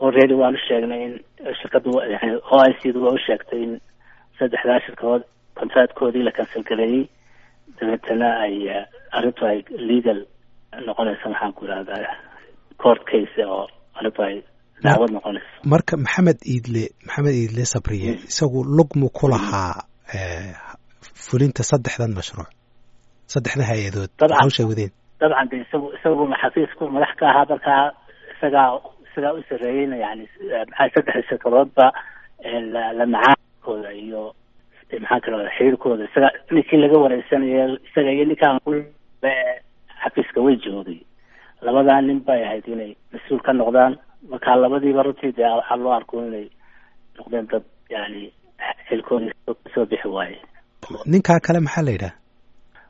[0.00, 1.14] already waanu sheegnay in
[1.60, 3.80] shirkaddu yani o i c du waa u sheegtay in
[4.38, 5.22] saddexdaa shirkadood
[5.58, 7.08] contractkoodii la cancel gareeyey
[7.82, 8.54] dabeetana ay
[9.16, 9.58] arrintu ay
[9.90, 10.20] legal
[10.86, 12.14] noqonayso maxaan ku irahdaa
[12.82, 13.64] court case oo
[13.98, 14.34] arrintu ay
[14.84, 15.50] dacwad noqonayso.
[15.72, 19.74] marka maxamed iidle maxamed iidle sabriye isagu lugmu ku lahaa
[21.26, 22.50] fulinta saddexdan mashruuc
[23.32, 27.84] saddexda hay'adood hawshay wadeen dabcan de isagu isagu xafiisku madax ka ahaa markaa
[28.34, 28.68] isagaa
[29.08, 30.24] isagaa u sareeyeyna yani
[30.70, 31.86] maxaa saddexda shirkadoodba
[32.98, 34.22] la macaankooda iyo
[35.00, 38.58] maxaan kala xiriirkooda isaga ninkii laga wareysanayo isaga iyo ninkaan
[40.02, 41.00] xafiiska way joogay.
[41.62, 43.96] Labadaa nin bay ahayd inay mas'uul ka noqdaan.
[44.30, 46.46] Marka labadiiba runtii de waxaa loo arko inay
[47.18, 48.32] noqdeen dad yani
[48.88, 50.38] xilkoodii ka soo bixi waaye.
[51.06, 52.14] Ninkaa kale maxaa la yidhaha?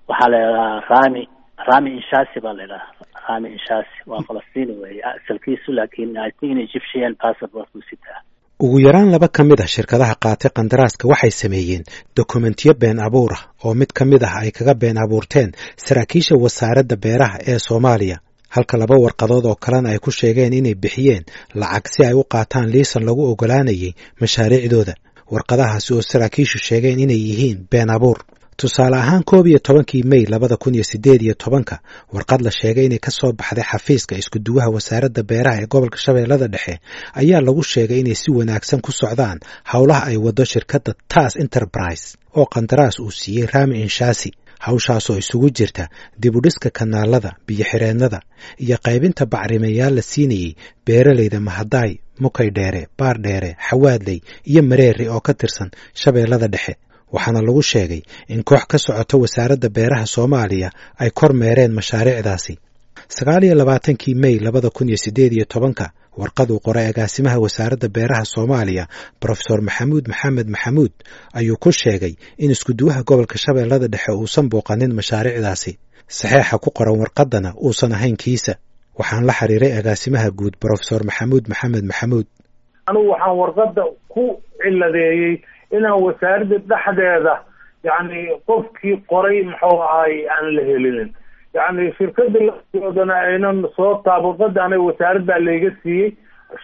[0.08, 1.28] Waxaa la yidhahaa rami
[1.68, 2.86] rami inshasi baa la yidhaha.
[3.28, 8.20] Rami inshasi waa falastini wey asalkiisu laakin i think in egyptian passport buu sitaa
[8.64, 11.84] ugu yaraan laba ka mid ah shirkadaha qaatay kandaraaska waxay sameeyeen
[12.18, 15.50] dokumentiyo been abuur ah oo mid ka mid ah ay kaga been abuurteen
[15.84, 18.18] saraakiisha wasaaradda beeraha ee soomaaliya.
[18.54, 21.24] Halka laba warqadood oo kalena ay ku sheegeen inay bixiyeen
[21.60, 24.94] lacag si ay u qaataan liisan lagu ogolaanayay mashaariicdooda.
[25.32, 28.18] Warqadahaasi oo saraakiishu sheegeen inay yihiin been abuur
[28.56, 31.78] tusaale ahaan koob iyo tobankii mey labada kun iyo siddeed iyo tobanka
[32.12, 36.74] warqad la sheegay inay ka soo baxday xafiiska iskuduwaha wasaaradda beeraha ee gobolka shabeellada dhexe
[37.14, 39.38] ayaa lagu sheegay inay si wanaagsan ku socdaan
[39.72, 42.04] howlaha ay waddo shirkadda tas enterprise
[42.36, 44.30] oo qandaraas uu siiyey rami inshasi.
[44.66, 45.84] Hawshaasoo isugu jirta
[46.22, 48.20] dibudhiska kanaalada biyo-xireennada
[48.64, 50.54] iyo qaybinta bacrimayaal la siinayey
[50.86, 54.18] beeralayda mahadaay mukay dheere baar dheere xawaadley
[54.50, 56.74] iyo mareeri oo ka tirsan shabeellada dhexe
[57.14, 58.02] waxaana lagu sheegay
[58.34, 60.68] in koox ka socota wasaaradda beeraha soomaaliya
[61.02, 62.54] ay kor meereen mashaariicdaasi.
[63.16, 65.86] Sagaal iyo labaatankii mey labada kun iyo siddeed iyo tobanka
[66.20, 68.84] warqaduu qoray agaasimaha wasaaradda beeraha soomaaliya
[69.20, 70.92] brofesor maxamuud maxamed maxamuud
[71.38, 75.72] ayuu ku sheegay in iskuduwaha gobolka shabeellada dhexe uusan booqanin mashaariicdaasi.
[76.18, 78.54] Saxeexa ku qoran warqaddana uusan ahayn kiisa.
[78.98, 82.26] Waxaan la xiriiray agaasimaha guud brofesor maxamuud maxamed maxamuud.
[82.88, 84.22] Anugu waxaan warqadda ku
[84.62, 85.34] ciladeeyey
[85.76, 87.34] inaan wasaaradda dhexdeeda
[87.84, 91.10] yacni qofkii qoray muxuu ahay aan la helinin.
[91.54, 92.40] Yacni shirkada
[92.74, 96.12] laoodana aynan soo taab warqada ana wasaaraddaa layga siiyey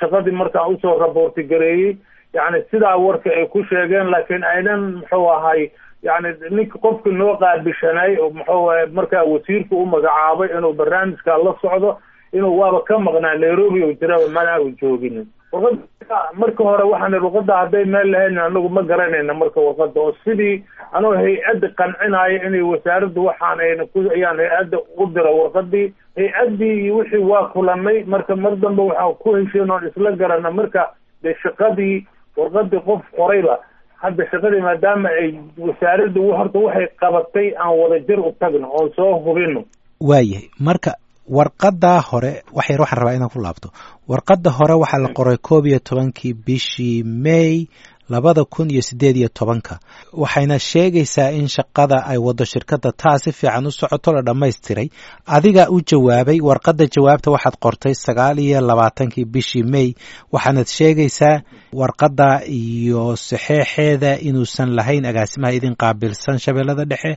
[0.01, 1.97] shaqadii markaan u soo raboorti gareeyey.
[2.35, 5.71] Yacni sidaa warka ay ku sheegeen laakiin aynan muxuu ahay
[6.03, 11.99] yacni ninka qofki noo qaabishanay muxuu ahay markaa wasiirka u magacaabay inuu barnaamijka la socdo
[12.33, 17.85] inuu waaba ka maqnaa nairobi oo jira mana u jooginin marka hore waxaan warqada hadday
[17.85, 23.61] meel lahayn anagu ma garanayna marka warqada oo sidii anoo hay'adda qancinaayo inay wasaaraddu waxaan
[23.61, 29.15] ayna ku ayaan hay'adda u dira warqadii hay'addii wixii waa kulanay marka mar dambe waxaan
[29.23, 30.87] ku heshiin oon isla garana marka
[31.23, 32.07] de shaqadii
[32.37, 33.59] warqadii qof qorayba.
[34.03, 39.15] Hadda shaqadii maadaama ay wasaaraddu horta waxay qabatay aan wada jir u tagno oon soo
[39.25, 39.65] hubino
[40.01, 40.93] waayahay marka
[41.37, 43.69] warqaddaa hore wax yar waxaan rabaa inaan ku laabto.
[44.11, 47.69] Warqadda hore waxaa la qoray koob iyo tobankii bishii may
[48.09, 49.79] labada kun iyo siddeed iyo tobanka.
[50.13, 54.89] Waxayna sheegaysaa in shaqada ay waddo shirkadda taa si fiican u socoto la dhammaystiray.
[55.27, 59.89] Adigaa u jawaabay warqadda jawaabta waxaad qortay sagaal iyo labaatankii bishii may.
[60.33, 61.43] Waxaanad sheegaysaa
[61.81, 62.29] warqadda
[62.61, 67.13] iyo saxeexeeda inuusan lahayn agaasimaha idin qaabilsan shabeellada dhexe.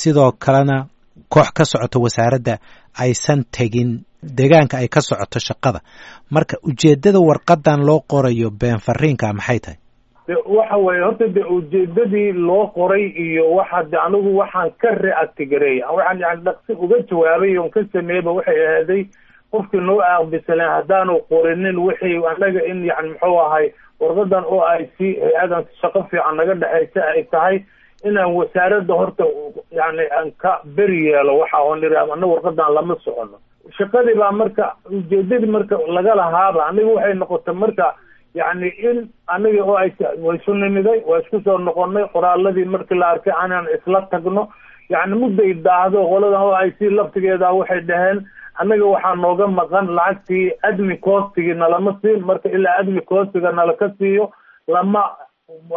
[0.00, 0.86] Sidoo kalena
[1.36, 2.54] koox ka socoto wasaaradda
[3.04, 3.90] aysan tegin
[4.38, 5.80] deegaanka ay ka socoto shaqada.
[6.34, 9.78] Marka ujeeddada warqadan loo qorayo been fariinka maxay tahay?
[10.28, 15.78] De waxa weeye horta de ujeedadii loo qoray iyo waxa de anigu waxaan ka reactigareey
[15.96, 19.02] waxaan yani dhaqsi uga jawaabay oon ka sameeyba waxay ahaaday
[19.52, 23.66] qofkii noo aqbisaleen haddaanu qorinin wixii anaga in yani muxuu ahay
[24.00, 27.56] warqadan oo ay si hay'adan shaqo fiican naga dhexaysa ay tahay
[28.08, 29.24] inaan wasaaradda horta
[29.78, 33.38] yani aan ka beri yeelo waxa oon iri ana warqadan lama socono.
[33.78, 37.86] Shaqadii baa marka ujeedadii marka laga lahaaba aniga waxay noqotay marka
[38.34, 38.98] yani in
[39.34, 39.90] aniga oo ay
[40.24, 44.48] way isu nimiday waa isku soo noqonay qoraaladii markii la arkay anaan isla tagno
[44.94, 48.18] yani mudday daahdo qoladan oo ay si laftigeeda waxay dhaheen
[48.60, 53.88] annaga waxaa nooga maqan lacagtii admi coostigii nalama siin marka ilaa admi coostiga nala ka
[53.98, 54.30] siiyo
[54.68, 55.02] lama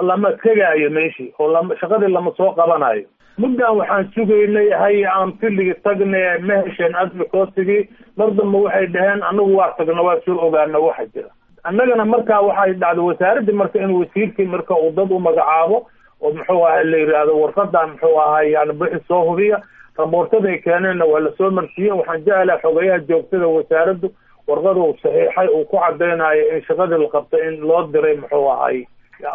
[0.01, 3.05] lama tegaayo meeshii oo lama shaqadii lama soo qabanayo
[3.38, 7.84] muddan waxaan sugaynay hay aan filigi tagne ma hesheen admi coostigii
[8.17, 11.29] mar dambe waxay dhaheen anagu waa tagno waa soo ogaano waxa jira.
[11.63, 15.86] Annagana markaa waxay dhacday wasaaraddii marka in wasiirkii marka uu dad u magacaabo
[16.21, 19.62] oo muxuu ahay la yidhaahdo warqadan muxuu ahay yani bixi soo hubiya
[19.97, 21.91] raboortaday keeneenna waa la soo marsiiyey.
[21.91, 24.10] Waxaan jeclaha xogayaha joogtada wasaaraddu
[24.47, 28.86] warqada uu saxiixay uu ku cadeynayo in shaqadii la qabtay in loo diray muxuu ahay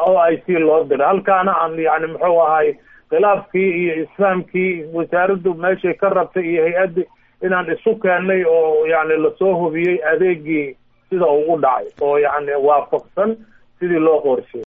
[0.07, 2.69] o i c loo diray halkaana aan yani muxuu ahay
[3.11, 7.03] khilaafkii iyo isfahamkii wasaaraddu meeshay ka rabtay iyo hay'addi
[7.47, 10.77] inaan isu keennay oo yani la soo hubiyey adeegii
[11.11, 13.31] sida uu u dhacay oo yani waafaqsan
[13.79, 14.65] sidii loo qorsheeyey.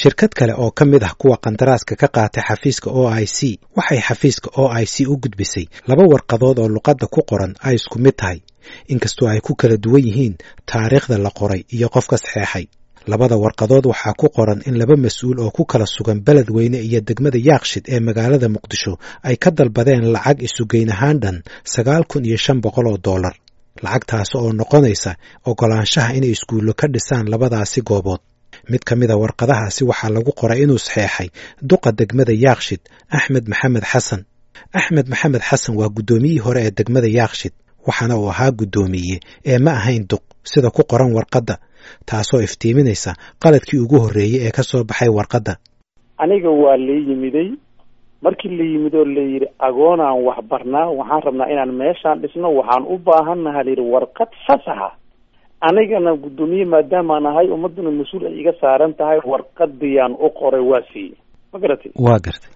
[0.00, 3.98] Shirkad kale oo ka mid ah kuwa qandaraaska ka qaatay xafiiska o i c waxay
[4.08, 8.16] xafiiska o i c u gudbisay laba warqadood oo luqadda ku qoran ay isku mid
[8.16, 8.38] tahay.
[8.88, 10.34] Inkastoo ay ku kala duwan yihiin
[10.66, 12.66] taariikhda la qoray iyo qofka saxeexay
[13.12, 17.00] labada warqadood waxaa ku qoran in laba mas'uul oo ku kala sugan beled weyne iyo
[17.08, 18.92] degmada yaakshid ee magaalada muqdisho
[19.28, 21.36] ay ka dalbadeen lacag isugeyn ahaan dhan
[21.74, 23.34] sagaal kun iyo shan boqol oo dollar.
[23.84, 25.12] Lacagtaas oo noqonaysa
[25.50, 28.20] oggolaanshaha inay iskuullo ka dhisaan labadaasi goobood.
[28.70, 31.28] Mid ka mida warqadahaasi waxaa lagu qoray inuu saxeexay
[31.70, 32.80] duqa degmada yaakshid
[33.18, 34.20] axmed maxamed xasan.
[34.78, 37.52] Axmed maxamed xasan waa guddoomiyihii hore ee degmada yaakshid
[37.86, 39.16] waxaana uu ahaa guddoomiye
[39.46, 41.54] ee ma ahayn duq sida ku qoran warqadda
[42.08, 43.10] taasoo iftiiminaysa
[43.42, 45.52] qaladkii ugu horreeyey ee ka soo baxay warqadda.
[46.18, 47.48] Aniga waa la yimiday.
[48.24, 52.98] Markii la yimid oo layidhi agoonaan wax barnaa waxaan rabnaa inaan meeshaan dhisno waxaan u
[53.06, 54.88] baahannaha layidhi warqad fasaxa.
[55.68, 61.16] Anigana guddoomiye maadaamaan ahay ummaduna mas'uul ay iga saaran tahay warqadiyaan u qoray waa siiyey
[61.52, 61.92] ma garatay?
[62.06, 62.50] Waa gartay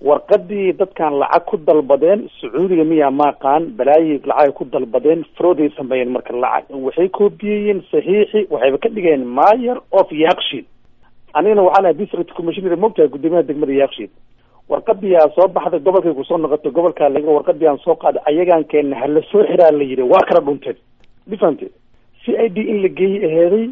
[0.00, 6.32] warqadii dadkan lacag ku dalbadeen sacuudiga miyaa maaqaan balaayay lacagay ku dalbadeen frooday sameeyeen marka
[6.32, 6.70] lacag.
[6.70, 10.64] Waxay koobiyeyeen saxiixi waxayba ka dhigeen mayor of yakshiid
[11.34, 14.10] anigana waxaan ahay district commissioner mogtahay guddoomiyaha degmada yakshiid
[14.68, 19.20] warqadiyaa soo baxday gobolkay ku soo noqotay gobolkaa laga warqadiaan soo qaaday ayagaan keena hala
[19.32, 20.76] soo xiraa la yidhi waa kala dhunteen
[21.26, 21.66] difante
[22.24, 23.66] c i d in la geeyey aheeday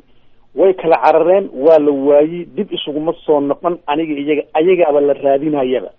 [0.57, 5.91] way kala carareen waa la waayey dib isuguma soo noqon aniga iyaga ayagaaba la raadinayaba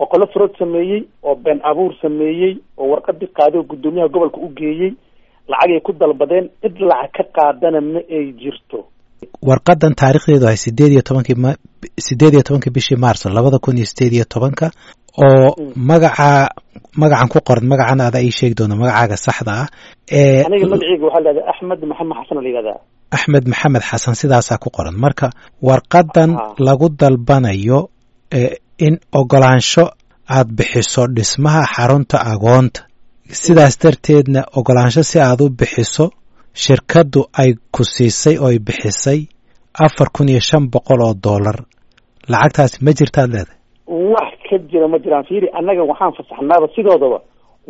[0.00, 4.48] oo qolo frood sameeyey oo been abuur sameeyey oo warqadii qaaday oo guddoomiyaha gobolka u
[4.60, 4.90] geeyey
[5.52, 8.78] lacagay ku dalbadeen cid lacag ka qaadana ma ay jirto.
[9.48, 11.50] Warqadan taarikhdeedu ahay sideed iyo tobankii ma
[12.06, 14.66] sideed iyo tobankii bishii maarso labada kun iyo sideed iyo tobanka
[15.24, 15.48] oo
[15.90, 16.28] magaca
[17.02, 19.66] magacan ku qoran magacan ada ii sheegi doona magacaaga saxda ah
[20.18, 22.78] ee aniga magaceyga waxaa lahahdaa axmed maxamed xasan la yihahdaa
[23.16, 24.96] axmed maxamed xasan sidaasaa ku qoran.
[25.04, 25.26] Marka
[25.68, 26.30] warqadan
[26.66, 27.78] lagu dalbanayo
[28.86, 29.84] in ogolaansho
[30.36, 32.80] aad bixiso dhismaha xarunta agoonta.
[33.42, 36.06] Sidaas darteedna ogolaansho si aad u bixiso
[36.62, 39.20] shirkaddu ay ku siisay ooy bixisay
[39.86, 41.56] afar kun iyo shan boqol oo dollar.
[42.32, 43.58] Lacagtaasi ma jirtaad leedahay?
[44.14, 45.24] Wax ka jira ma jiraan.
[45.28, 47.18] Fiiri annaga waxaan fasaxnaaba sidoodaba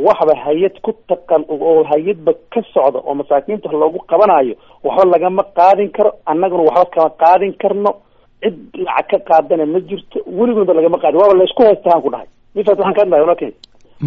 [0.07, 4.55] waxba hay'ad ku taqan oo hay'adba ka socda oo masaakiinta loogu qabanayo
[4.87, 7.91] waxba lagama qaadin karo annaguna waxba kama qaadin karno
[8.45, 11.19] cid lacag ka qaadana ma jirto weligoodba lagama qaadin.
[11.21, 12.29] Waaba laysku haystahaan ku dhahay.
[12.55, 13.53] Mifat waxaan ka hadlahay walaalkay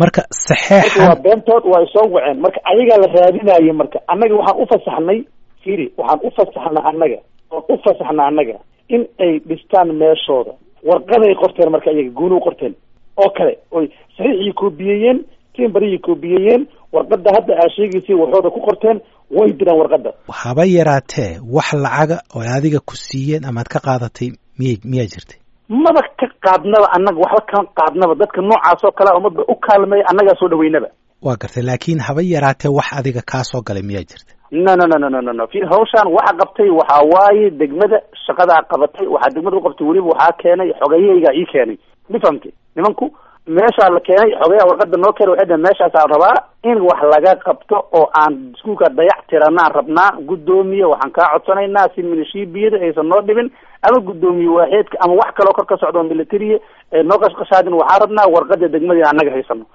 [0.02, 2.38] marka saxeexan waa beentood waa soo waceen.
[2.43, 5.19] Marka ayagaa la raadinaya marka annaga waxaan ufasaxnay
[5.63, 7.19] fiiri waxaan ufasaxnay annaga
[7.52, 8.56] oon ufasaxnay annaga
[8.95, 10.54] in ay dhistaan meeshooda.
[10.89, 12.73] Warqaday qorteen marka iyaga guunu qorteen.
[13.21, 13.86] Oo kale oy
[14.17, 15.17] saxiixii koobiyeyeen
[15.56, 18.97] timbariyii koobiyeyeen warqada hadda aa sheegaysay waxooda ku qorteen
[19.36, 20.12] way diraan warqada
[20.42, 25.40] haba yaraatee wax lacaga oo ay adiga ku siiyeen amaad ka qaadatay miyay miyaa jirtay?
[25.70, 28.13] Maba ka qaadnaba annaga waxba kama qaadnaba.
[28.22, 30.88] Dadka noocaas oo kale ummadda u kaalmeeya annagaa soo dhaweynaba.
[31.22, 34.96] Waa gartay laakiin haba yaraatee wax adiga kaa soo galay miyaa jirta no no no
[35.04, 39.62] no no no fi hawshaan waxa qabtay waxaa waaye degmada shaqadaa qabatay waxaa degmada u
[39.66, 41.78] qabtay weliba waxaa keenay xogayahaygaa ii keenay.
[42.12, 43.06] Ma fahamtay nimanku
[43.47, 48.10] meeshaa la keenay xogayaha warqada noo keenay waxay meeshaasaan rabaa in wax laga qabto oo
[48.21, 53.51] aan iskuulka dayac tiranaan rabnaa guddoomiye waxaan kaa codsanaynaa si milishiibiyada aysan noo dhibin
[53.88, 56.60] ama guddoomiye waaxeedka ama wax kaloo kor ka socdo oo militariya
[56.93, 59.65] ee noo qashqashaadin waxaan rabnaa warqada degmadii annaga haysano.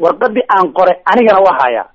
[0.00, 1.86] Warqadii aan qoray anigana waa hayaa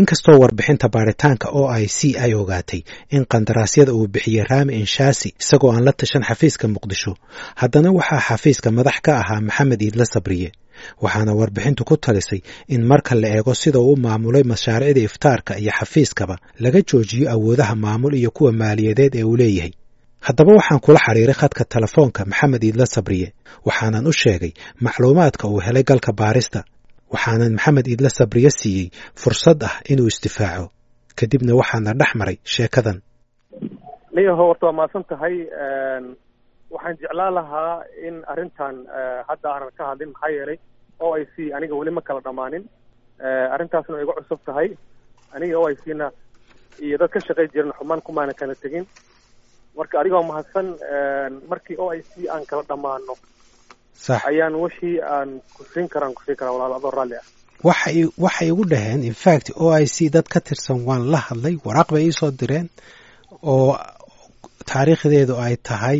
[0.00, 2.80] inkastoo warbixinta baaritaanka o i c ay ogaatay
[3.16, 7.12] in qandaraasyada uu bixiyey raami inshaasi isagoo aan la tashan xafiiska muqdisho.
[7.60, 10.48] Haddana waxaa xafiiska madax ka ahaa maxamed iidla sabriye
[11.04, 12.40] waxaana warbixintu ku talisay
[12.74, 17.74] in marka la eego sida uu u maamulay mashaariicda iftaarka iyo xafiiskaba laga joojiyo awoodaha
[17.84, 19.72] maamul iyo kuwa maaliyadeed ee uu leeyahay.
[20.26, 23.28] Haddaba waxaan kula xiriiray khadka telefoonka maxamed iidla sabriye
[23.66, 24.52] waxaanan u sheegay
[24.84, 26.60] macluumaadka uu helay galka baarista
[27.12, 28.86] waxaanan maxamed iidla sabriye siiyey
[29.22, 30.66] fursad ah inuu isdifaaco.
[31.18, 32.98] Kadibna waxaana dhex maray sheekadan.
[34.14, 35.34] Niyaho horta waa mahadsan tahay
[36.74, 37.74] waxaan jeclaan lahaa
[38.06, 38.74] in arrintan
[39.28, 40.58] hadda aanan ka hadlin maxaa yeelay
[41.06, 42.64] o i c aniga weli ma kala dhammaanin
[43.54, 44.68] arrintaasna way iga cusub tahay.
[45.34, 46.06] Aniga o i c na
[46.84, 48.84] iyo dad ka shaqay jiran xumaan kumaana kala tegin.
[49.78, 50.66] Marka adigoo mahadsan
[51.50, 53.14] markii o i c aan kala dhammaano
[54.30, 57.26] ayaan wixii aan ku siin karaan ku siin karaa walaal adoo raalli ah.
[57.68, 61.88] Waxay waxay igu dhaheen infact o i c dad ka tirsan waan la hadlay waraaq
[61.94, 62.68] bay iisoo direen
[63.42, 63.74] oo
[64.70, 65.98] taariikhdeedu ay tahay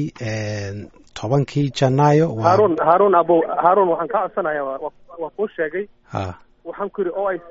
[1.19, 5.85] tobankii janaayo haarun haarun abo haarun waxaan kaa codsanayaa waa- kuu sheegay.
[6.13, 6.23] Ha.
[6.69, 7.39] Waxaan ku yidhi o i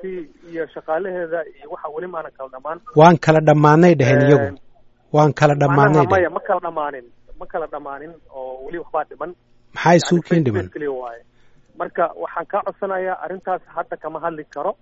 [0.52, 4.48] iyo shaqaalaheeda iyo waxa weli maanan kala dhammaan waan kala dhammaanay dheheen iyagu.
[5.12, 7.04] Waan kala dhammaanay maya ma kala dhammaanin
[7.40, 9.30] ma kala dhammaanin oo weli waxbaa dhiman
[9.84, 10.66] maxaa isugu keen dhiman
[11.80, 14.72] marka waxaan kaa codsanayaa arrintaas hadda kama hadli karo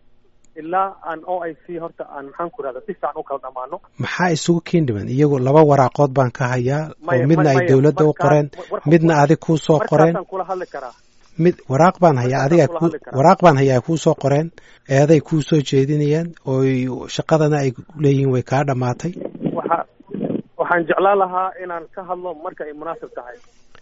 [0.61, 3.77] ilaa aan o i c horta aan maxaan ku rahda si fiican u kala dhammaano
[4.05, 6.83] maxaa isugu keen dhiman iyagu laba waraaqood baan ka hayaa
[7.13, 8.47] oo midna ay dowladda u qoreen
[8.93, 10.15] midna adig kuu soo qoreen.
[11.45, 12.67] mid waraaq baan hayaa adiga
[13.19, 14.47] waraaq baan hayaa kuu soo qoreen
[14.99, 16.71] eeday kuu soo jeedinayaan ooy
[17.17, 17.71] shaqadana ay
[18.05, 19.13] leeyihiin way kaa dhammaatay
[19.59, 19.79] waxa
[20.61, 23.37] waxaan jeclaan lahaa inaan ka hadlo marka ay munaasib tahay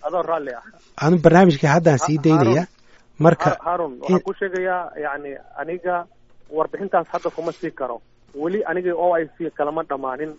[0.06, 0.64] adoo raalli ah
[1.04, 2.64] anu barnaamijka haddaan sii daynaya
[3.24, 5.96] marka Ha- haarun waxaan ku sheegayaa yani aniga
[6.56, 7.96] warbixintaas hadda kuma sii karo
[8.42, 10.32] weli aniga o i c kalama dhammaanin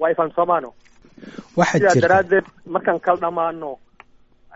[0.00, 0.70] waa ifaan soomaano
[1.56, 3.70] waxaa sidaa daraaddeed markaan kala dhammaano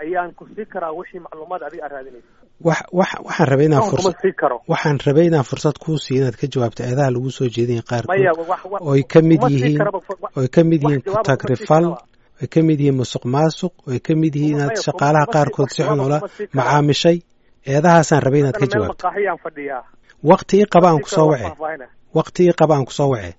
[0.03, 2.29] ayaan ku sii karaa wixii macluumaad adiga aad raadinaysa
[2.69, 3.83] wax wax waxaan rabay inaan
[4.73, 8.63] Waxaan rabay inaan fursad kuu siiyo inaad ka jawaabto eedaha lagu soo jeedinaya qaarkood wax
[8.73, 11.85] wax oy ka mid yihiin karaba, wa- oy ka mid yihiin ku-tagrifal
[12.43, 16.01] oy ka mid yihiin musuq maasuq oy ka mid yihiin inaad shaqaalaha qaarkood si xun
[16.07, 16.19] ula
[16.59, 17.17] macaamishay
[17.73, 19.07] eedahaasaan rabay inaad ka jawaabto.
[20.31, 21.49] waqti ii qaba aan ku soo wace
[22.19, 23.35] waqti ii qaba aan ku soo wace i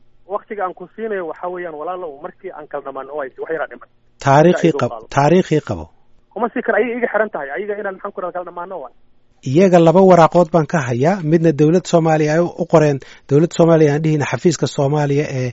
[4.25, 5.85] taariikhii qab taariikhii qabo.
[9.51, 11.15] Iyaga laba waraaqood baan ka hayaa.
[11.31, 12.97] Midna dowladda soomaaliya ay u qoreen.
[13.29, 15.49] Dowladda soomaaliya aan dhihina xafiiska soomaaliya ee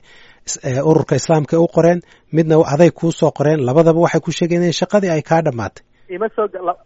[0.89, 1.99] ururka islaamka ay u qoreen
[2.35, 5.83] midna aday kuu soo qoreen labadaba waxay ku sheegeen in shaqadii ay kaa dhammaatay.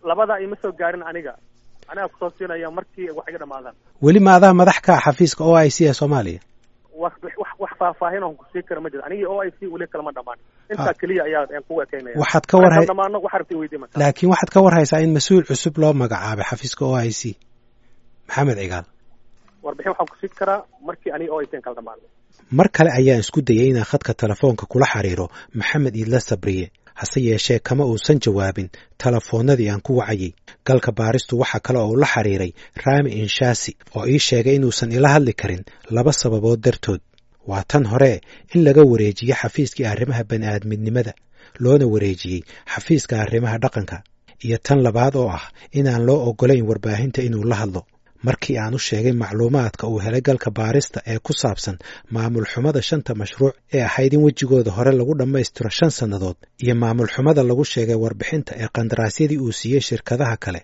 [0.09, 1.33] Labadaa ima soo gaarin aniga.
[1.91, 5.41] Aniga ku soo siinaya markii wax iga dhamaadaan weli ma adaa madax ka ah xafiiska
[5.43, 6.39] o i c ee soomaaliya?
[7.03, 10.39] Wax faahfaahin oon ku sii kara ma jiro anigii o i c weli kalama dhamaan
[10.71, 10.93] intaa Ah.
[10.99, 14.59] keliya ayaa kugu ekeynaya waxaad ka warhay dhamaano wax rabti weydii marka laakiin waxaad ka
[14.65, 17.21] warhaysaa in mas'uul cusub loo magacaabay xafiiska o i c.
[18.27, 18.85] Maxamed cigaal
[19.65, 22.01] warbixin waxaan ku sii karaa markii anigi o i c kala dhamaano
[22.51, 25.27] mar kale ayaan isku dayay inaan khadka telefoonka kula xiriiro
[25.59, 26.65] maxamed iidla sabriye
[26.99, 28.69] hase yeeshee kama uusan jawaabin
[29.03, 30.31] telefoonnadii aan ku wacayay.
[30.67, 32.51] Galka baaristu waxaa kale oo uu la xiriiray
[32.83, 35.63] raami inshaasi oo ii sheegay inuusan ila hadli karin
[35.95, 37.01] laba sababood dartood.
[37.47, 38.21] Waa tan hore
[38.55, 41.13] in laga wareejiye xafiiskii arrimaha bani'aadmidnimada
[41.63, 42.41] loona wareejiyey
[42.73, 43.97] xafiiska arrimaha dhaqanka
[44.45, 45.45] iyo tan labaad oo ah
[45.79, 47.81] inaan loo oggolayn warbaahinta inuu la hadlo
[48.27, 51.77] markii aan u sheegay macluumaadka uu helay galka baarista ee ku saabsan
[52.15, 57.07] maamul xumada shanta mashruuc ee ahayd in wejigooda hore lagu dhammaystiro shan sannadood iyo maamul
[57.15, 60.61] xumada lagu sheegay warbixinta ee qandaraasyadii uu siiyey shirkadaha kale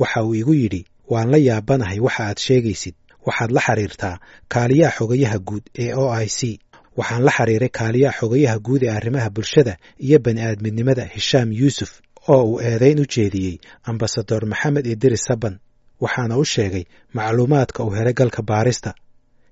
[0.00, 2.94] waxa uu igu yidhi waan la yaabanahay waxa aad sheegaysid.
[3.26, 4.16] Waxaad la xiriirtaa
[4.52, 6.58] kaaliyaha xogayaha guud ee o i c.
[6.98, 9.74] Waxaan la xiriiray kaaliyaha xogayaha guud ee arrimaha bulshada
[10.06, 11.90] iyo bani'aadmidnimada hishaam yuusuf
[12.34, 13.54] oo uu eedayn u jeediyey
[13.90, 15.54] ambasador maxamed idiri saban
[16.04, 16.84] waxaana u sheegay
[17.16, 18.90] macluumaadka uu helay galka baarista.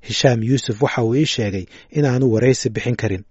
[0.09, 1.65] Hishaam yuusuf waxa uu ii sheegay
[1.99, 3.25] inaanu waraysi bixin karin.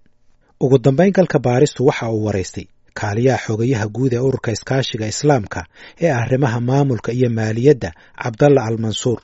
[0.60, 2.64] Ugu dambayn galka baaristu waxa uu waraystay
[2.98, 5.60] kaaliyaha xogayaha guud ee ururka iskaashiga islaamka
[6.04, 7.90] ee arrimaha maamulka iyo maaliyadda
[8.22, 9.20] cabdalla almansuur.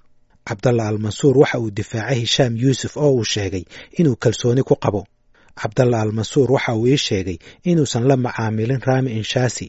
[0.49, 3.65] Cabdalla almansuur waxa uu difaacay hishaam yuusuf oo uu sheegay
[3.99, 5.03] inuu kalsooni ku qabo.
[5.61, 7.39] Cabdalla almansuur waxa uu ii sheegay
[7.71, 9.67] inuusan la macaamilin raami inshaasi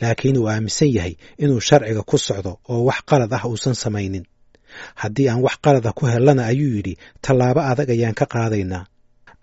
[0.00, 4.24] laakiin uu aaminsan yahay inuu sharciga ku socdo oo wax qalad ah uusan samaynin.
[5.00, 8.84] Haddii aan wax qalada ku hellana ayuu yidhi tallaabo adag ayaan ka qaadaynaa.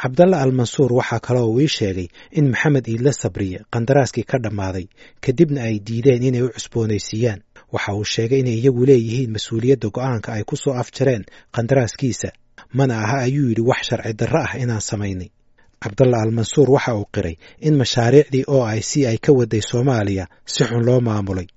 [0.01, 4.85] Cabdalla almansuur waxaa kaloo uu ii sheegay in maxamed iidla sabriye qandaraaskii ka dhammaaday
[5.23, 7.39] kadibna ay diideen inay u cusboonaysiiyaan.
[7.73, 11.23] Waxa uu sheegay inay iyagu leeyihiin mas'uuliyadda go'aanka ay ku soo afjareen
[11.55, 12.29] qandaraaskiisa.
[12.77, 15.29] Mana aha ayuu yidhi wax sharci darro ah inaan samaynay
[15.83, 17.35] cabdalla almansuur waxa uu qiray
[17.67, 21.47] in mashaariicdii o i c ay ka waday soomaaliya si xun loo maamulay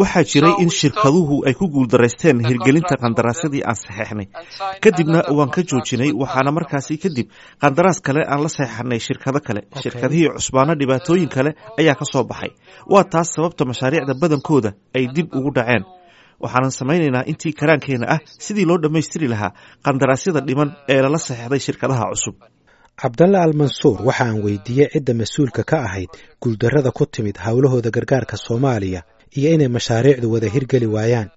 [0.00, 4.26] waxaa jiray in shirkaduhu ay ku guuldaraysteen hirgelinta qandaraasyadii aan saxeexnay.
[4.84, 7.26] Kadibna waan ka joojinay waxaana markaasi kadib
[7.62, 9.60] qandaraas kale aan la saxeexnay shirkado kale.
[9.82, 12.50] Shirkadihii cusbaano dhibaatooyin kale ayaa ka soo baxay.
[12.92, 15.84] Waa taas sababta mashaariicda badankooda ay dib ugu dhaceen.
[16.42, 19.52] Waxaanan samaynaynaa intii karaankeenna ah sidii loo dhammaystiri lahaa
[19.86, 22.36] qandaraasyada dhiman ee lala saxeexday shirkadaha cusub.
[23.02, 26.08] Cabdalla almansuur waxa aan weydiiyey cidda mas'uulka ka ahayd
[26.42, 29.00] guuldarrada ku timid howlahooda gargaarka soomaaliya
[29.40, 31.28] iyo inay mashaariicdu wada hirgeli waayaan.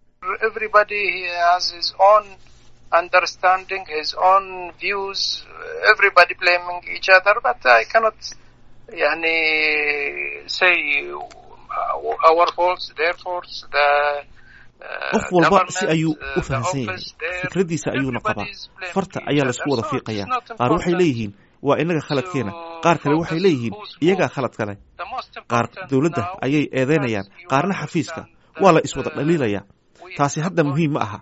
[0.50, 1.04] Everybody
[1.47, 2.26] has his own
[3.02, 5.45] understanding, his own views,
[5.91, 8.18] everybody blaming each other, but I cannot
[9.04, 9.38] yani,
[10.47, 10.74] say
[12.30, 13.88] our faults, their faults, the
[15.14, 17.04] qof walba si ayuu u fahamsan yahay.
[17.43, 18.47] fikraddiisa ayuuna qabaa
[18.95, 20.28] farta ayaa laysku wada fiiqayaa.
[20.60, 21.32] qaar waxay leeyihiin
[21.68, 22.51] waa innaga khaladkeena
[22.84, 23.74] qaar kale waxay leeyihiin
[24.05, 24.74] iyagaa khalad kale.
[25.51, 27.26] qaar dowladda ayay eedeynayaan.
[27.51, 28.22] qaarna xafiiska
[28.62, 29.64] waa la iswada dhaliilayaa
[30.18, 31.20] taasi hadda muhiim ma aha.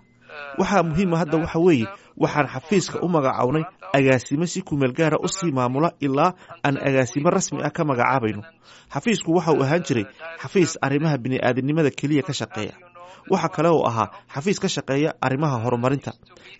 [0.60, 1.86] waxaa muhiima hadda waxa weeye
[2.22, 3.64] waxaan xafiiska u magacawnay
[3.96, 6.30] agaasimo si kumeel gaara u sii maamula ilaa
[6.66, 8.42] aan agaasimo rasmi ah ka magacaabayno
[8.94, 10.06] xafiisku waxa uu ahaan jiray
[10.42, 12.74] xafiis arrimaha bini'aadanimada keliya ka shaqeeya.
[13.32, 16.12] Waxa kale oo ahaa xafiis ka shaqeeya arrimaha horumarinta.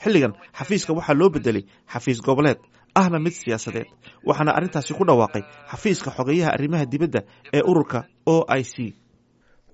[0.03, 2.59] Xilligan xafiiska waxaa loo bedelay xafiis goboleed
[3.01, 3.87] ahna mid siyaasadeed.
[4.29, 5.43] Waxaana arrintaasi ku dhawaaqay
[5.73, 7.21] xafiiska xogeyaha arrimaha dibadda
[7.57, 8.95] ee ururka o i c.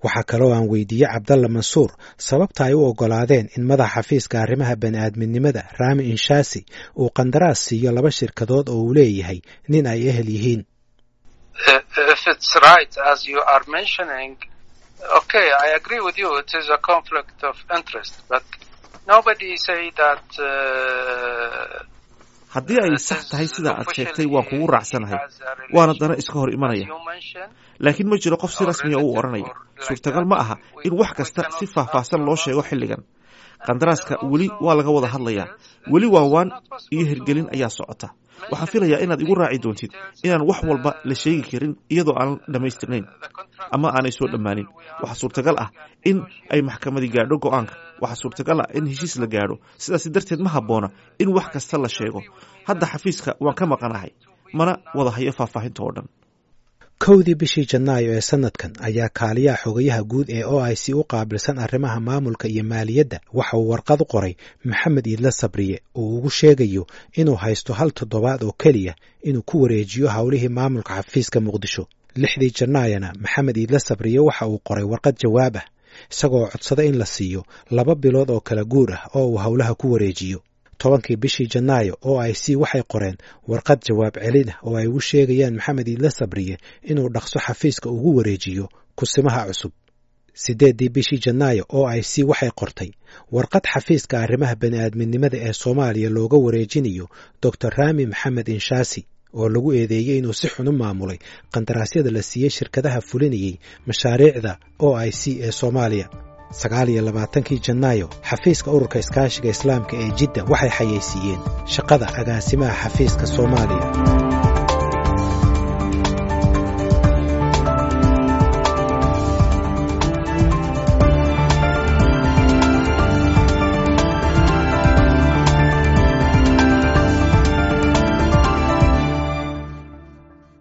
[0.05, 1.89] Waxaa kaloo aan weydiiyey cabdalla mansuur
[2.27, 6.61] sababta ay u oggolaadeen in madaxa xafiiska arrimaha bani'aadminimada raami inshaasi
[7.01, 9.39] uu qandaraas siiyo laba shirkadood oo uu leeyahay
[9.71, 10.61] nin ay ehel yihiin
[22.55, 25.19] haddii ay sax tahay sida aad sheegtay waan kugu raacsanahay
[25.75, 26.87] waana dana iska hor imanaya.
[27.83, 29.51] Laakiin ma jiro qof si rasmiya u odhanaya
[29.85, 30.55] suurtagal ma aha
[30.87, 33.01] in wax kasta si faahfaahsan loo sheego xilligan.
[33.67, 35.47] Qandaraaska weli waa laga wada hadlayaa.
[35.91, 36.49] Weli waawaan
[36.93, 38.07] iyo hirgelin ayaa socota
[38.51, 39.91] waxaan filayaa inaad igu raaci doontid
[40.25, 43.05] inaan wax walba la sheegi karin iyadoo aan dhammaystirnayn
[43.75, 44.67] ama aanay soo dhammaanin.
[45.01, 45.69] Waxaa suurtagal ah
[46.09, 46.17] in
[46.53, 47.73] ay maxkamadi gaadho go'aanka.
[48.01, 49.55] Waxaa suurtagal ah in heshiis la gaadho.
[49.83, 50.89] Sidaasi darteed ma habboona
[51.21, 52.19] in wax kasta la sheego.
[52.67, 54.11] Hadda xafiiska waan ka maqanahay.
[54.57, 56.07] Mana wada hayo faahfaahinta oo dhan
[56.99, 61.57] kowdii bishii janaayo ee sanadkan ayaa kaaliyaha xogayaha guud ee o i c u qaabilsan
[61.59, 63.19] arrimaha maamulka iyo maaliyadda.
[63.33, 68.43] Waxa uu warqad u qoray maxamed iidla sabriye oo ugu sheegayo inuu haysto hal toddobaad
[68.43, 71.87] oo keliya inuu ku wareejiyo howlihii maamulka xafiiska muqdisho.
[72.15, 75.65] Lixdii janaayana maxamed iidla sabriye waxa uu qoray warqad jawaab ah
[76.11, 77.41] isagoo codsada in la siiyo
[77.71, 80.39] laba bilood oo kala guur ah oo uu howlaha ku wareejiyo
[80.81, 83.17] tobankii bishii janaayo o i c waxay qoreen
[83.47, 86.55] warqad jawaab celin ah oo ay ugu sheegayaan maxamed iidla sabriye
[86.89, 88.65] inuu dhaqso xafiiska ugu wareejiyo
[88.97, 89.71] kusimaha cusub.
[90.43, 92.89] Siddeeddii bishii janaayo o i c waxay qortay
[93.35, 97.05] warqad xafiiska arrimaha bani'aadminimada ee soomaaliya looga wareejinayo
[97.43, 99.01] doctor raami maxamed inshaasi
[99.39, 101.19] oo lagu eedeeyey inuu si xun u maamulay
[101.53, 103.53] qandaraasyada la siiyey shirkadaha fulinayey
[103.87, 106.07] mashaariicda o i c ee soomaaliya
[106.51, 111.39] sagaal iyo labaatankii janaayo xafiiska ururka iskaashiga islaamka ee jidda waxay xayeysiiyeen
[111.75, 114.04] shaqada agaasimaha xafiiska soomaaliya